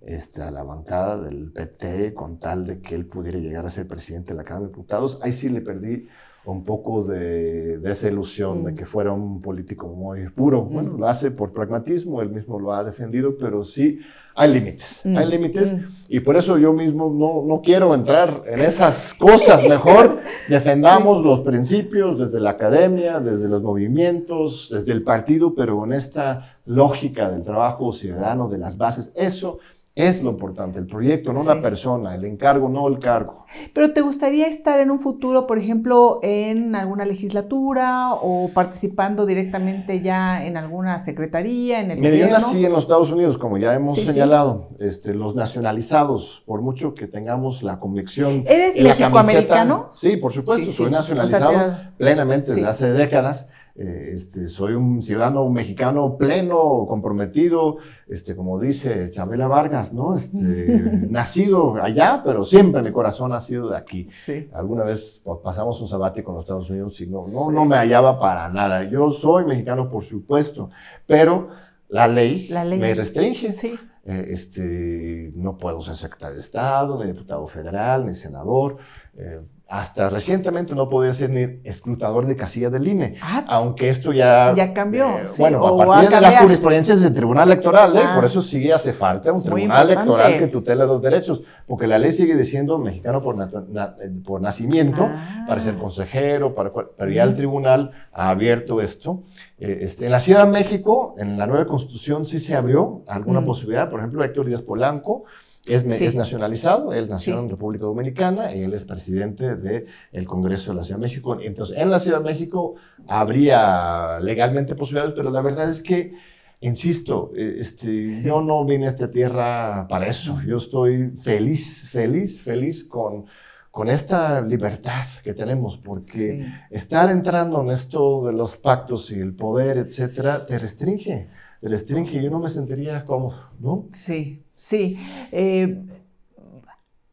[0.02, 3.88] este, a la bancada del PT con tal de que él pudiera llegar a ser
[3.88, 6.10] presidente de la Cámara de Diputados, ahí sí le perdí
[6.46, 8.76] un poco de, esa ilusión de mm.
[8.76, 10.64] que fuera un político muy puro.
[10.64, 10.74] Mm.
[10.74, 14.00] Bueno, lo hace por pragmatismo, él mismo lo ha defendido, pero sí
[14.34, 15.18] hay límites, mm.
[15.18, 15.76] hay límites
[16.08, 19.64] y por eso yo mismo no, no, quiero entrar en esas cosas.
[19.68, 20.20] Mejor
[20.50, 26.58] defendamos los principios desde la academia, desde los movimientos, desde el partido, pero con esta
[26.66, 29.12] lógica del trabajo ciudadano, de las bases.
[29.16, 29.60] Eso
[29.94, 33.46] es lo importante, el proyecto, no la persona, el encargo, no el cargo.
[33.74, 40.00] Pero ¿te gustaría estar en un futuro, por ejemplo, en alguna legislatura o participando directamente
[40.02, 42.38] ya en alguna secretaría, en el Mira, gobierno?
[42.40, 44.08] yo nací en los Estados Unidos, como ya hemos Sí, sí.
[44.14, 48.46] señalado, Este, los nacionalizados, por mucho que tengamos la convicción.
[48.48, 49.90] ¿Eres mexicoamericano?
[49.96, 50.78] Sí, por supuesto, Sí, sí.
[50.78, 52.56] soy O sea, nacionalizado te- plenamente Sí.
[52.56, 53.50] desde hace décadas.
[53.76, 60.16] Eh, este, soy un ciudadano mexicano pleno, comprometido, este, como dice Chabela Vargas, ¿no?
[60.18, 64.10] Este, nacido allá, pero siempre mi corazón ha sido de aquí.
[64.26, 64.50] Sí.
[64.54, 67.54] Alguna vez pues, pasamos un sabático en los Estados Unidos y no, no, Sí.
[67.56, 68.84] no me hallaba para nada.
[68.90, 70.70] Yo soy mexicano, por supuesto,
[71.08, 71.50] pero
[71.90, 72.80] la ley, La ley.
[72.80, 73.52] me restringe.
[73.52, 73.74] Sí.
[74.04, 78.78] Eh, este, no puedo ser secretario de Estado, ni diputado federal, ni senador.
[79.16, 79.40] Eh,
[79.74, 83.16] hasta recientemente no podía ser ni escrutador de casilla del INE.
[83.22, 84.54] Ah, Aunque esto ya...
[84.54, 87.96] Ya cambió, eh, sí, bueno, a va a partir de las jurisprudencias del Tribunal Electoral,
[87.96, 88.02] ¿eh?
[88.04, 88.16] Ah.
[88.16, 89.90] por eso sí hace falta un Tribunal.
[89.90, 94.42] Electoral que tutela los derechos, porque la ley sigue diciendo mexicano por, na- eh, por
[94.42, 95.46] nacimiento, Ah.
[95.48, 99.24] para ser consejero, para, pero ya el tribunal ha abierto esto.
[99.58, 103.40] Eh, este, en la Ciudad de México, en la nueva constitución, sí se abrió alguna
[103.40, 103.46] Mm.
[103.46, 103.90] posibilidad.
[103.90, 105.24] Por ejemplo, Héctor Díaz Polanco
[105.68, 106.06] es, Sí.
[106.06, 107.40] es nacionalizado, él nació Sí.
[107.40, 111.40] en República Dominicana y él es presidente del Congreso de la Ciudad de México.
[111.42, 112.76] Entonces, en la Ciudad de México
[113.08, 116.14] habría legalmente posibilidades, pero la verdad es que,
[116.62, 120.40] insisto, eh, este, yo no vine a esta tierra para eso.
[120.48, 123.26] Yo estoy feliz, feliz, feliz con,
[123.70, 126.10] con esta libertad que tenemos, porque
[126.44, 126.46] Sí.
[126.72, 131.26] estar entrando en esto de los pactos y el poder, etcétera, te restringe,
[131.62, 132.22] te restringe.
[132.22, 133.86] Yo no me sentiría cómodo, ¿no?
[133.94, 134.98] Sí, sí.
[135.32, 135.84] Eh,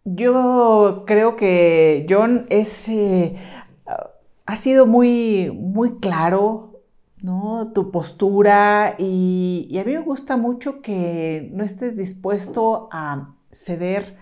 [0.05, 3.35] yo creo que John es, eh,
[4.47, 6.83] ha sido muy, muy claro,
[7.23, 7.73] ¿no?
[7.75, 14.17] Tu postura y, y a mí me gusta mucho que no estés dispuesto a ceder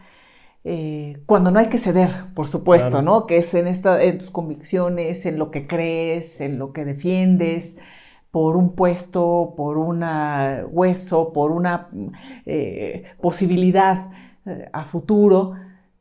[0.64, 3.02] eh, cuando no hay que ceder, por supuesto, Claro.
[3.02, 3.26] ¿no?
[3.26, 7.78] Que es en, esta, en tus convicciones, en lo que crees, en lo que defiendes,
[8.36, 10.04] por un puesto, por un
[10.70, 11.88] hueso, por una
[12.44, 14.10] eh, posibilidad
[14.44, 15.54] eh, a futuro.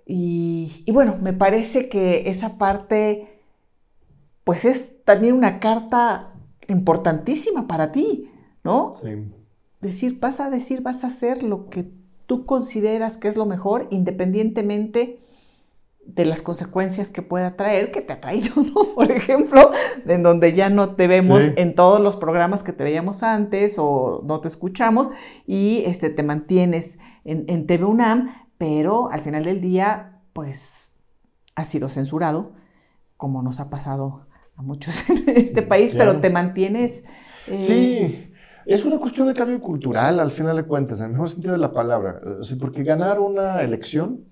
[0.05, 3.39] Y, y bueno, me parece que esa parte,
[4.43, 6.33] pues es también una carta
[6.67, 8.29] importantísima para ti,
[8.65, 8.95] ¿no?
[9.01, 9.31] Sí.
[9.79, 11.89] decir, vas a decir, vas a hacer lo que
[12.25, 15.19] tú consideras que es lo mejor, independientemente
[16.05, 18.93] de las consecuencias que pueda traer, que te ha traído, ¿no?
[18.95, 19.71] Por ejemplo,
[20.05, 21.53] en donde ya no te vemos Sí.
[21.57, 25.09] en todos los programas que te veíamos antes o no te escuchamos
[25.47, 30.95] y este, te mantienes en, en TV UNAM, pero al final del día, pues,
[31.55, 32.53] has sido censurado,
[33.17, 36.11] como nos ha pasado a muchos en este país, Claro.
[36.11, 37.03] pero te mantienes...
[37.47, 38.31] eh, Sí,
[38.65, 41.59] es una cuestión de cambio cultural, al final de cuentas, en el mejor sentido de
[41.59, 42.21] la palabra.
[42.25, 44.25] Eh, porque ganar una elección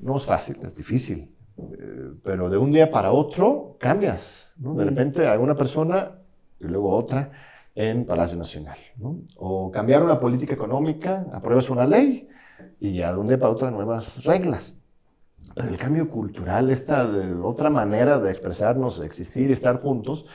[0.00, 1.34] no es fácil, es difícil.
[1.58, 4.54] Eh, Pero de un día para otro cambias.
[4.58, 4.74] ¿no?
[4.74, 6.12] De repente hay una persona
[6.58, 7.30] y luego otra
[7.74, 8.78] en Palacio Nacional.
[8.96, 9.20] ¿no?
[9.36, 12.28] O cambiar una política económica, apruebas una ley
[12.78, 14.82] y ya de un día para otro nuevas reglas.
[15.54, 20.26] Pero el cambio cultural, esta de otra manera de expresarnos, de existir, estar juntos,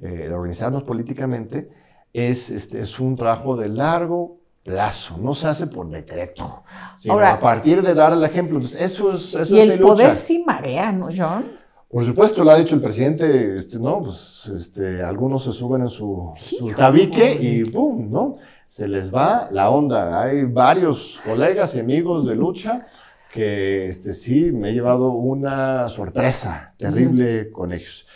[0.00, 1.70] eh, de organizarnos políticamente,
[2.12, 6.64] es, este, es un trabajo de largo plazo, no se hace por decreto,
[6.98, 8.56] sino Ahora- a partir de dar el ejemplo.
[8.56, 11.58] Entonces, eso es, eso Y es el poder sí marea, ¿no, John?
[11.88, 14.02] Por supuesto, lo ha dicho el presidente, este, ¿no?
[14.02, 16.30] Pues este, algunos se suben en su,
[16.76, 18.08] tabique y ¡pum!
[18.10, 18.36] ¿no?
[18.68, 20.22] Se les va la onda.
[20.22, 22.86] Hay varios colegas y amigos de lucha
[23.34, 28.06] que este, sí me he llevado una sorpresa terrible con ellos.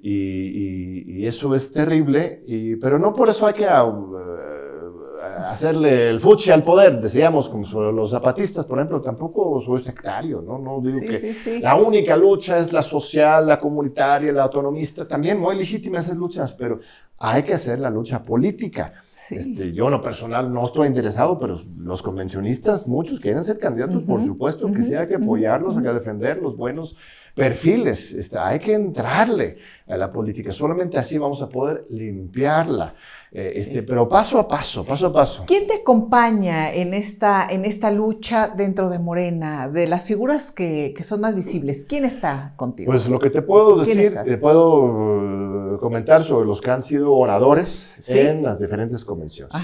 [0.00, 4.16] Y, y- y eso es terrible, y, pero no por eso hay que uh,
[5.50, 10.40] hacerle el fuchi al poder, decíamos, como sobre los zapatistas, por ejemplo, tampoco soy sectario,
[10.42, 10.58] ¿no?
[10.58, 11.60] No digo Sí, que sí, sí.
[11.60, 16.54] la única lucha es la social, la comunitaria, la autonomista, también muy legítimas esas luchas,
[16.54, 16.80] pero
[17.18, 18.92] hay que hacer la lucha política.
[19.30, 24.02] Este, yo en lo personal no estoy interesado, pero los convencionistas, muchos quieren ser candidatos,
[24.02, 26.96] por supuesto que sí, hay que apoyarlos, hay que defender los buenos
[27.34, 29.58] perfiles, este, hay que entrarle
[29.88, 32.94] a la política, solamente así vamos a poder limpiarla,
[33.32, 33.60] eh, Sí.
[33.60, 35.44] este, pero paso a paso, paso a paso.
[35.46, 39.68] ¿Quién te acompaña en esta, en esta lucha dentro de Morena?
[39.68, 42.90] De las figuras que, que son más visibles, ¿quién está contigo?
[42.90, 46.82] Pues lo que te puedo ¿Quién decir, te puedo eh, comentar sobre los que han
[46.82, 47.68] sido oradores
[48.02, 48.18] Sí.
[48.18, 49.54] en las diferentes convenciones.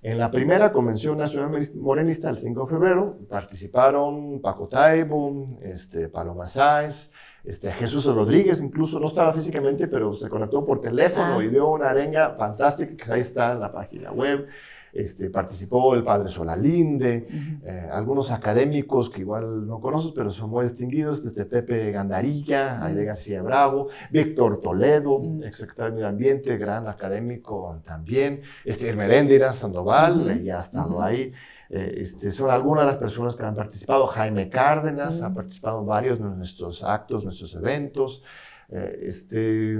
[0.00, 6.46] En la primera Convención Nacional Morenista, el 5 de febrero, participaron Paco Taibo, este, Paloma
[6.46, 7.10] Sáez,
[7.48, 11.44] este, Jesús Rodríguez, incluso no estaba físicamente, pero se conectó por teléfono Ah.
[11.44, 14.46] y dio una arenga fantástica que ahí está en la página web.
[14.90, 17.28] este, participó el padre Solalinde,
[17.62, 23.04] eh, algunos académicos que igual no conoces, pero son muy distinguidos, desde Pepe Gandarilla, Aide
[23.04, 30.56] García Bravo, Víctor Toledo, exsecretario de Medio Ambiente, gran académico también, este, Merendira Sandoval, ya
[30.58, 31.32] ha estado ahí.
[31.70, 34.06] Eh, este, son algunas de las personas que han participado.
[34.06, 38.22] Jaime Cárdenas ha participado en varios de nuestros actos, nuestros eventos.
[38.70, 39.78] Eh, este,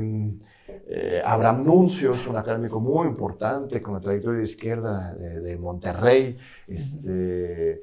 [0.88, 6.36] eh, Abraham Nuncio es un académico muy importante con la trayectoria de izquierda de, Monterrey.
[6.66, 7.82] Este,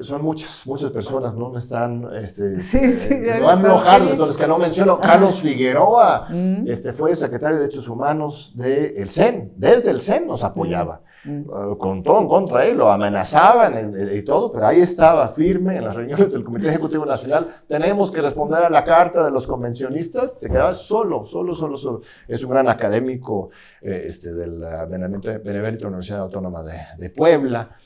[0.00, 1.56] son muchas, muchas personas, ¿no?
[1.56, 4.98] Están, este, sí, sí, no a los que no menciono.
[4.98, 6.28] Carlos Figueroa
[6.66, 11.02] este, fue secretario de Derechos Humanos del CEN, desde el CEN nos apoyaba.
[11.02, 11.15] Mm.
[11.26, 15.84] Eh, con todo en contra él, lo amenazaban y todo, pero ahí estaba firme en
[15.84, 17.46] las reuniones del Comité Ejecutivo Nacional.
[17.66, 20.38] Tenemos que responder a la carta de los convencionistas.
[20.38, 22.02] Se quedaba solo, solo, solo, solo.
[22.28, 23.50] Es un gran académico
[23.80, 27.76] eh, este, de la Benemérita Universidad Autónoma de Puebla.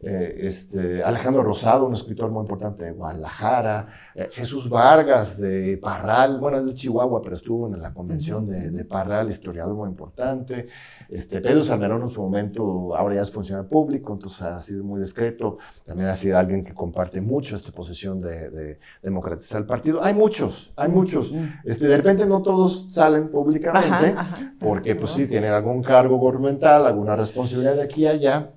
[0.00, 6.38] Eh, este, Alejandro Rosado, un escritor muy importante de Guadalajara, eh, Jesús Vargas de Parral,
[6.38, 10.68] bueno, es de Chihuahua, pero estuvo en la convención de, Parral, historiador muy importante,
[11.08, 15.00] este, Pedro Salmerón en su momento, ahora ya es funcionario público, entonces ha sido muy
[15.00, 20.02] discreto, también ha sido alguien que comparte mucho esta posición de, democratizar el partido.
[20.02, 21.34] Hay muchos, hay muchos.
[21.64, 24.14] Este, de repente no todos salen públicamente,
[24.60, 28.52] porque pues sí, tienen algún cargo gubernamental, alguna responsabilidad de aquí y allá,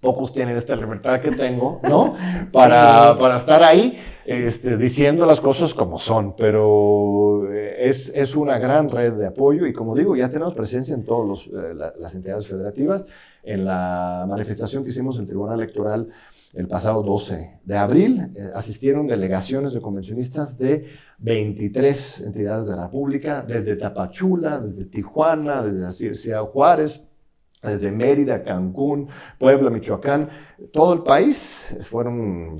[0.00, 2.14] pocos tienen esta libertad que tengo, ¿no?
[2.52, 8.58] Para, para estar ahí este, diciendo las cosas como son, pero eh, es, es, una
[8.58, 12.46] gran red de apoyo y como digo, ya tenemos presencia en todas eh, las entidades
[12.46, 13.06] federativas.
[13.42, 16.08] En la manifestación que hicimos en el Tribunal Electoral
[16.54, 20.86] el pasado 12 de abril, eh, asistieron delegaciones de convencionistas de
[21.18, 27.07] 23 entidades de la República, desde Tapachula, desde Tijuana, desde Ciudad Juárez,
[27.62, 29.08] desde Mérida, Cancún,
[29.38, 30.28] Puebla, Michoacán,
[30.72, 32.58] todo el país, fueron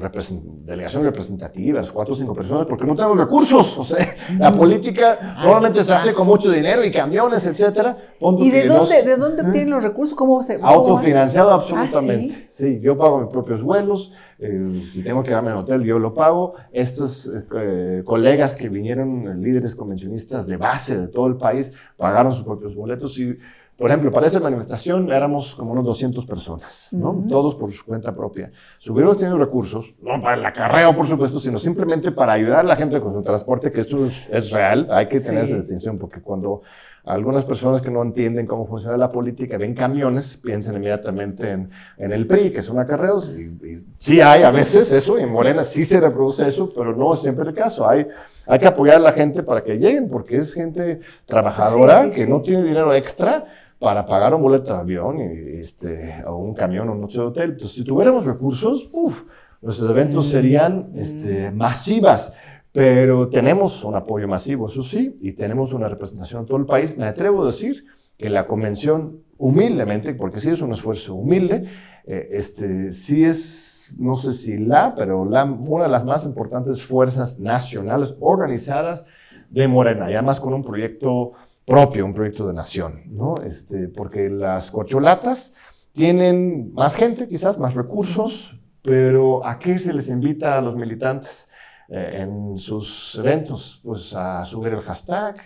[0.64, 5.84] delegaciones representativas, cuatro o cinco personas, porque no tenemos recursos, o sea, la política normalmente
[5.84, 7.96] se hace con mucho dinero y camiones, etcétera.
[8.38, 10.16] ¿Y de dónde, de dónde obtienen los recursos?
[10.16, 10.58] ¿Cómo se...?
[10.60, 12.50] Autofinanciado absolutamente.
[12.52, 12.80] ¿sí?
[12.80, 16.54] yo pago mis propios vuelos, eh, si tengo que darme en hotel, yo lo pago.
[16.72, 22.44] Estos eh, colegas que vinieron, líderes convencionistas de base de todo el país, pagaron sus
[22.44, 23.36] propios boletos y
[23.78, 27.24] por ejemplo, para esa manifestación éramos como unos 200 personas, ¿no?
[27.28, 28.50] Todos por su cuenta propia.
[28.80, 32.62] Si hubiéramos tenido recursos, no para el acarreo, por supuesto, sino simplemente para ayudar a
[32.64, 36.20] la gente con su transporte, que esto es, real, hay que tener esa distinción, porque
[36.20, 36.62] cuando
[37.04, 42.12] algunas personas que no entienden cómo funciona la política ven camiones, piensan inmediatamente en, en
[42.12, 45.84] el PRI, que son acarreos, y, sí hay a veces eso, y en Morena sí
[45.84, 47.88] se reproduce eso, pero no es siempre el caso.
[47.88, 48.08] Hay,
[48.44, 52.42] hay que apoyar a la gente para que lleguen, porque es gente trabajadora que no
[52.42, 53.46] tiene dinero extra
[53.78, 57.26] para pagar un boleto de avión y, este, o un camión o un noche de
[57.26, 57.50] hotel.
[57.52, 59.24] Entonces, si tuviéramos recursos, uff,
[59.60, 60.30] nuestros eventos mm.
[60.30, 62.32] serían este, masivas.
[62.72, 66.96] Pero tenemos un apoyo masivo, eso sí, y tenemos una representación en todo el país.
[66.96, 67.84] Me atrevo a decir
[68.16, 71.68] que la convención, humildemente, porque sí es un esfuerzo humilde,
[72.04, 76.82] eh, este, sí es, no sé si la, pero la, una de las más importantes
[76.82, 79.06] fuerzas nacionales organizadas
[79.50, 81.32] de Morena, y además con un proyecto
[81.68, 83.34] propio, un proyecto de nación, ¿no?
[83.44, 85.52] Este, porque las corcholatas
[85.92, 91.50] tienen más gente, quizás más recursos, pero ¿a qué se les invita a los militantes
[91.90, 93.82] eh, en sus eventos?
[93.84, 95.36] Pues a subir el hashtag,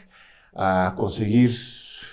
[0.54, 1.50] a conseguir,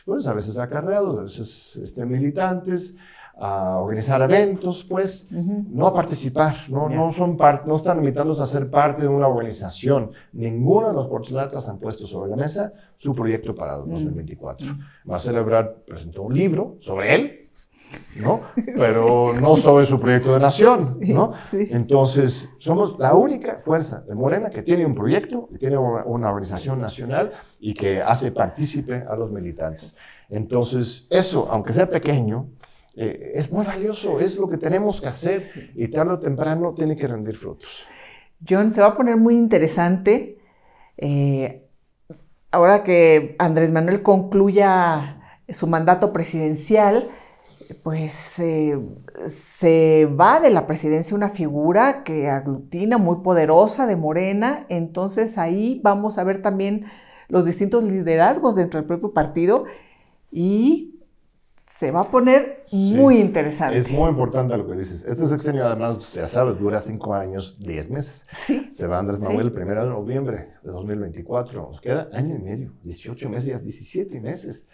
[0.05, 2.97] pues a veces acarreados, a veces este, militantes,
[3.39, 8.69] a organizar eventos, pues, no a participar, no, no, son no están invitados a ser
[8.69, 10.11] parte de una organización.
[10.33, 14.67] Ninguno de los portulatas han puesto sobre la mesa su proyecto para 2024.
[15.05, 17.49] Marcelo Ebrard presentó un libro sobre él,
[18.21, 18.41] ¿no?
[18.75, 21.31] Pero no sobre su proyecto de nación, ¿no?
[21.53, 26.29] Entonces, somos la única fuerza de Morena que tiene un proyecto, que tiene una, una
[26.29, 29.95] organización nacional y que hace partícipe a los militantes.
[30.29, 32.49] Entonces, eso, aunque sea pequeño,
[32.95, 35.41] eh, es muy valioso, es lo que tenemos que hacer
[35.75, 37.85] y tarde o temprano tiene que rendir frutos.
[38.47, 40.37] John, se va a poner muy interesante.
[40.97, 41.67] Eh,
[42.51, 47.09] ahora que Andrés Manuel concluya su mandato presidencial,
[47.83, 48.77] pues eh,
[49.27, 55.79] se va de la presidencia una figura que aglutina muy poderosa de Morena, entonces ahí
[55.83, 56.85] vamos a ver también
[57.27, 59.65] los distintos liderazgos dentro del propio partido
[60.31, 60.98] y
[61.79, 63.77] se va a poner muy interesante.
[63.77, 65.05] Es muy importante lo que dices.
[65.05, 68.27] Este sexenio, además, ya sabes, dura cinco años, diez meses.
[68.33, 68.69] Sí.
[68.73, 71.69] Se va Andrés Manuel el primero de noviembre de 2024.
[71.71, 74.67] Nos queda año y medio, 18 meses, 17 meses.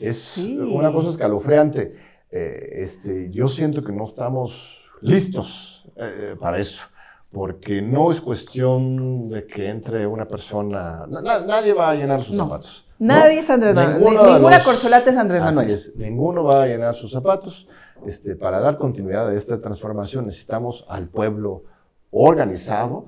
[0.00, 1.96] Es una cosa escalofriante.
[2.30, 6.84] eh, este, yo siento que no estamos listos eh, para eso
[7.32, 12.89] porque no es cuestión de que entre una persona, nadie va a llenar sus zapatos.
[13.00, 15.78] Nadie es Andrés Manuel, ninguna corcholata es Andrés Manuel.
[15.96, 17.66] ninguno va a llenar sus zapatos.
[18.06, 21.64] Este, para dar continuidad a esta transformación necesitamos al pueblo
[22.10, 23.06] organizado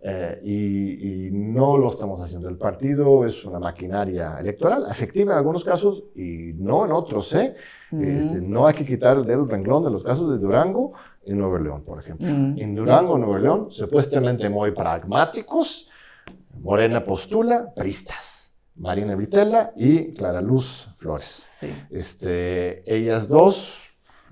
[0.00, 2.48] eh, y, no lo estamos haciendo.
[2.48, 7.32] El partido es una maquinaria electoral, efectiva en algunos casos y no en otros.
[7.34, 7.54] ¿eh?
[7.92, 10.92] Este, no hay que quitar el dedo renglón de los casos de Durango
[11.24, 12.26] y Nuevo León, por ejemplo.
[12.28, 15.88] En Durango, Nuevo León, supuestamente muy pragmáticos,
[16.60, 18.37] Morena postula, pristas.
[18.78, 21.60] Marina Vitela y Clara Luz Flores.
[21.90, 23.74] Este, ellas dos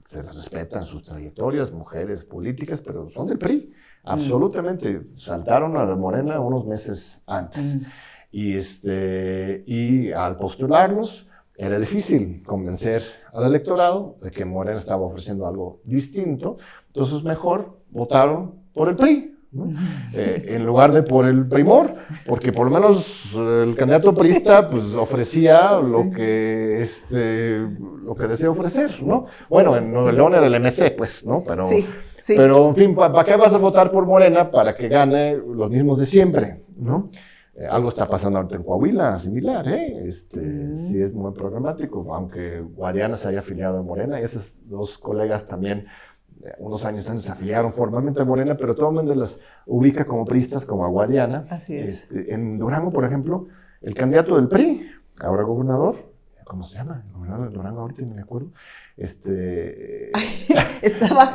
[0.08, 3.72] se las respetan sus trayectorias, mujeres políticas, pero son del PRI.
[4.04, 5.02] Absolutamente.
[5.16, 7.82] Saltaron a la Morena unos meses antes.
[8.30, 13.02] Y, este, y al postularlos, era difícil convencer
[13.32, 16.58] al electorado de que Morena estaba ofreciendo algo distinto.
[16.88, 19.35] Entonces, mejor votaron por el PRI.
[20.14, 21.94] Eh, en lugar de por el primor,
[22.26, 27.66] porque por lo menos el candidato priista pues ofrecía lo que este
[28.04, 29.26] lo que desea ofrecer, ¿no?
[29.50, 31.42] Bueno, en Nuevo León era el MC, pues, ¿no?
[31.46, 31.68] Pero,
[32.28, 34.50] pero en fin, ¿para qué vas a votar por Morena?
[34.50, 37.10] Para que gane los mismos de siempre, ¿no?
[37.56, 40.06] Eh, algo está pasando ahorita en Coahuila, similar, ¿eh?
[40.06, 40.78] Este, mm.
[40.78, 45.48] Sí es muy programático, aunque Guadiana se haya afiliado a Morena y esos dos colegas
[45.48, 45.86] también
[46.58, 50.24] unos años antes se afiliaron formalmente a Morena, pero todo el mundo las ubica como
[50.24, 51.46] pristas, como a Guadiana.
[51.50, 52.04] Así es.
[52.04, 53.46] Este, en Durango, por ejemplo,
[53.82, 55.96] el candidato del PRI, ahora gobernador,
[56.44, 57.02] ¿cómo se llama?
[57.06, 58.48] El gobernador de Durango, ahorita no me acuerdo.
[58.96, 60.10] Este,
[60.82, 61.34] Estaba...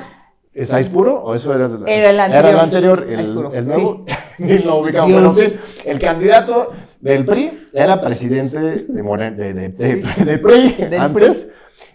[0.54, 2.46] ¿Es Aispuro o eso era, era el anterior?
[2.46, 3.20] Era el anterior, el,
[3.56, 4.06] el nuevo,
[4.38, 5.62] ni lo ubicamos.
[5.86, 9.70] el candidato del PRI era presidente de, Morena, de, de,
[10.26, 11.52] de, PRI antes,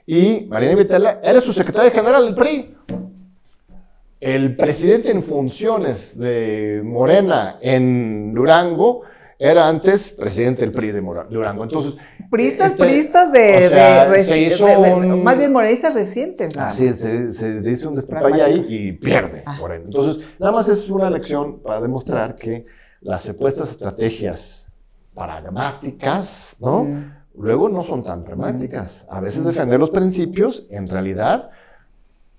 [0.07, 2.77] y Marina Vitela era su secretaria general del PRI
[4.27, 9.03] el presidente en funciones de Morena en Durango
[9.39, 11.01] era antes presidente del PRI de
[11.31, 11.63] Durango.
[11.63, 11.97] Entonces,
[12.29, 16.57] pristas, este, pristas de, más bien morenistas recientes.
[16.57, 16.73] ¿no?
[16.73, 19.59] Sí, se, dice un despapalle ahí y pierde ah.
[19.61, 19.85] Morena.
[19.85, 22.67] Entonces, nada más es una lección para demostrar que
[23.03, 24.73] las supuestas estrategias
[25.15, 26.83] pragmáticas, ¿no?
[26.83, 27.13] Mm.
[27.39, 29.07] Luego no son tan pragmáticas.
[29.09, 31.51] A veces defender los principios, en realidad,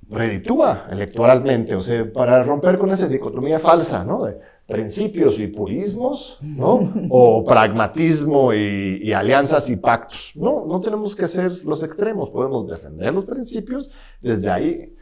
[0.09, 4.25] reditúa electoralmente, o sea, para romper con esa dicotomía falsa, ¿no?
[4.25, 6.79] De principios y purismos, ¿no?
[7.09, 10.31] O pragmatismo y, alianzas y pactos.
[10.35, 13.89] No, no tenemos que ser los extremos, podemos defender los principios
[14.21, 14.95] desde ahí,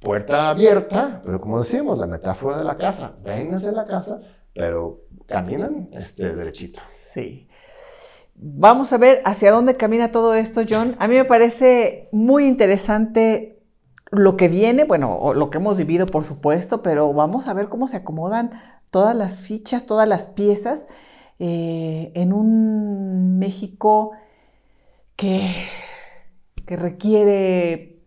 [0.00, 4.20] puerta abierta, pero como decíamos, la metáfora de la casa, vénganse de la casa,
[4.52, 6.80] pero caminan este, derechito.
[6.88, 7.48] Sí.
[8.34, 10.96] Vamos a ver hacia dónde camina todo esto, John.
[10.98, 13.59] A mí me parece muy interesante
[14.10, 17.88] lo que viene, bueno, lo que hemos vivido, por supuesto, pero vamos a ver cómo
[17.88, 18.50] se acomodan
[18.90, 20.88] todas las fichas, todas las piezas
[21.38, 24.12] eh, en un México
[25.16, 25.50] que,
[26.66, 28.02] que requiere,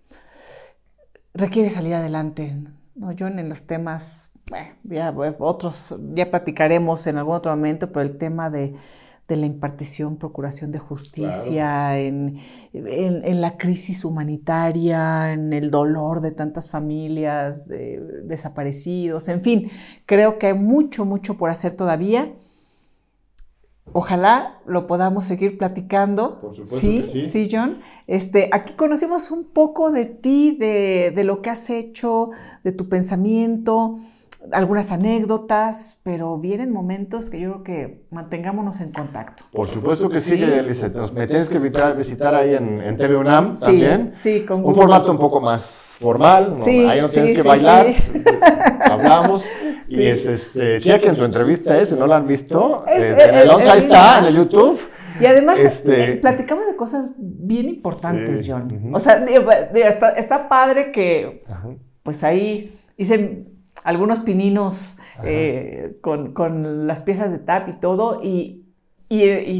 [1.33, 2.53] requiere salir adelante.
[2.95, 3.11] ¿no?
[3.13, 4.31] Yo en los temas,
[4.83, 8.75] ya, otros, ya platicaremos en algún otro momento, pero el tema de
[9.27, 12.37] de la impartición, procuración de justicia, en,
[12.73, 17.67] la crisis humanitaria, en el dolor de tantas familias
[18.25, 19.71] desaparecidos, en fin,
[20.05, 22.33] creo que hay mucho, mucho por hacer todavía.
[23.91, 26.39] Ojalá lo podamos seguir platicando.
[26.41, 27.79] Por sí, sí, sí, John.
[28.07, 32.31] Este, aquí conocimos un poco de ti, de, de lo que has hecho,
[32.63, 33.97] de tu pensamiento
[34.51, 39.45] algunas anécdotas, pero vienen momentos que yo creo que mantengámonos en contacto.
[39.51, 40.43] Por supuesto que sí,
[41.13, 44.11] me tienes que invitar, visitar ahí en, en TV UNAM también.
[44.11, 44.81] Sí, con gusto.
[44.81, 47.87] Un formato un poco más formal, ahí no tienes que bailar,
[48.91, 49.45] hablamos.
[49.87, 51.85] Y es este, chequen su entrevista, ¿eh?
[51.85, 54.79] si no la han visto, eh, en el, ahí está, en el YouTube.
[55.19, 56.13] Y además este...
[56.13, 58.91] Eh, platicamos de cosas bien importantes, John.
[58.93, 59.23] O sea,
[59.75, 61.43] está, está, padre que,
[62.01, 63.52] pues ahí hice
[63.83, 68.59] algunos pininos eh, con, las piezas de tap y todo, y,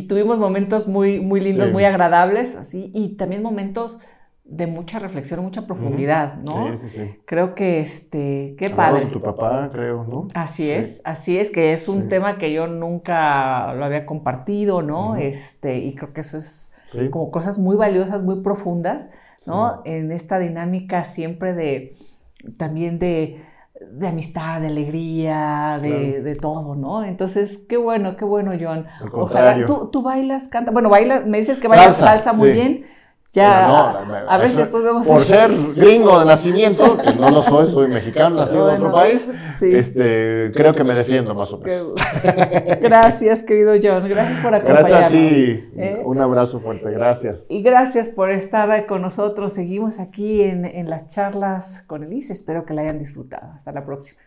[0.08, 4.00] tuvimos momentos muy, muy lindos, muy agradables, así, y también momentos
[4.46, 6.78] de mucha reflexión, mucha profundidad, ¿no?
[6.80, 7.16] Sí, sí, sí.
[7.26, 9.06] Creo que, este, qué padre.
[9.06, 10.28] tu papá, creo, ¿no?
[10.34, 15.16] Así es, así es, que es un tema que yo nunca lo había compartido, ¿no?
[15.16, 16.76] Este, y creo que eso es
[17.10, 19.12] como cosas muy valiosas, muy profundas,
[19.46, 19.82] ¿no?
[19.86, 21.92] En esta dinámica siempre de,
[22.58, 23.38] también de
[23.92, 27.04] de amistad, de alegría, de, todo, ¿no?
[27.04, 28.86] Entonces, qué bueno, qué bueno, John.
[29.12, 32.86] Ojalá tú, tú bailas, cantas, bueno, bailas, me dices que bailas salsa, muy bien.
[33.36, 37.32] Ya, No, a ver eso- si después vemos Por ser gringo de nacimiento, que no
[37.32, 39.28] lo soy, soy mexicano, nacido en otro país,
[39.58, 39.74] sí.
[39.74, 41.94] este, creo que me defiendo más o menos.
[42.80, 44.08] Gracias, querido John.
[44.08, 44.90] Gracias por acompañarnos.
[44.90, 45.70] Gracias a ti.
[45.78, 46.02] ¿eh?
[46.06, 47.48] Un abrazo fuerte, gracias.
[47.50, 49.52] Y gracias por estar con nosotros.
[49.54, 52.34] Seguimos aquí en, en las charlas con Elise.
[52.34, 53.52] Espero que la hayan disfrutado.
[53.56, 54.22] Hasta la próxima.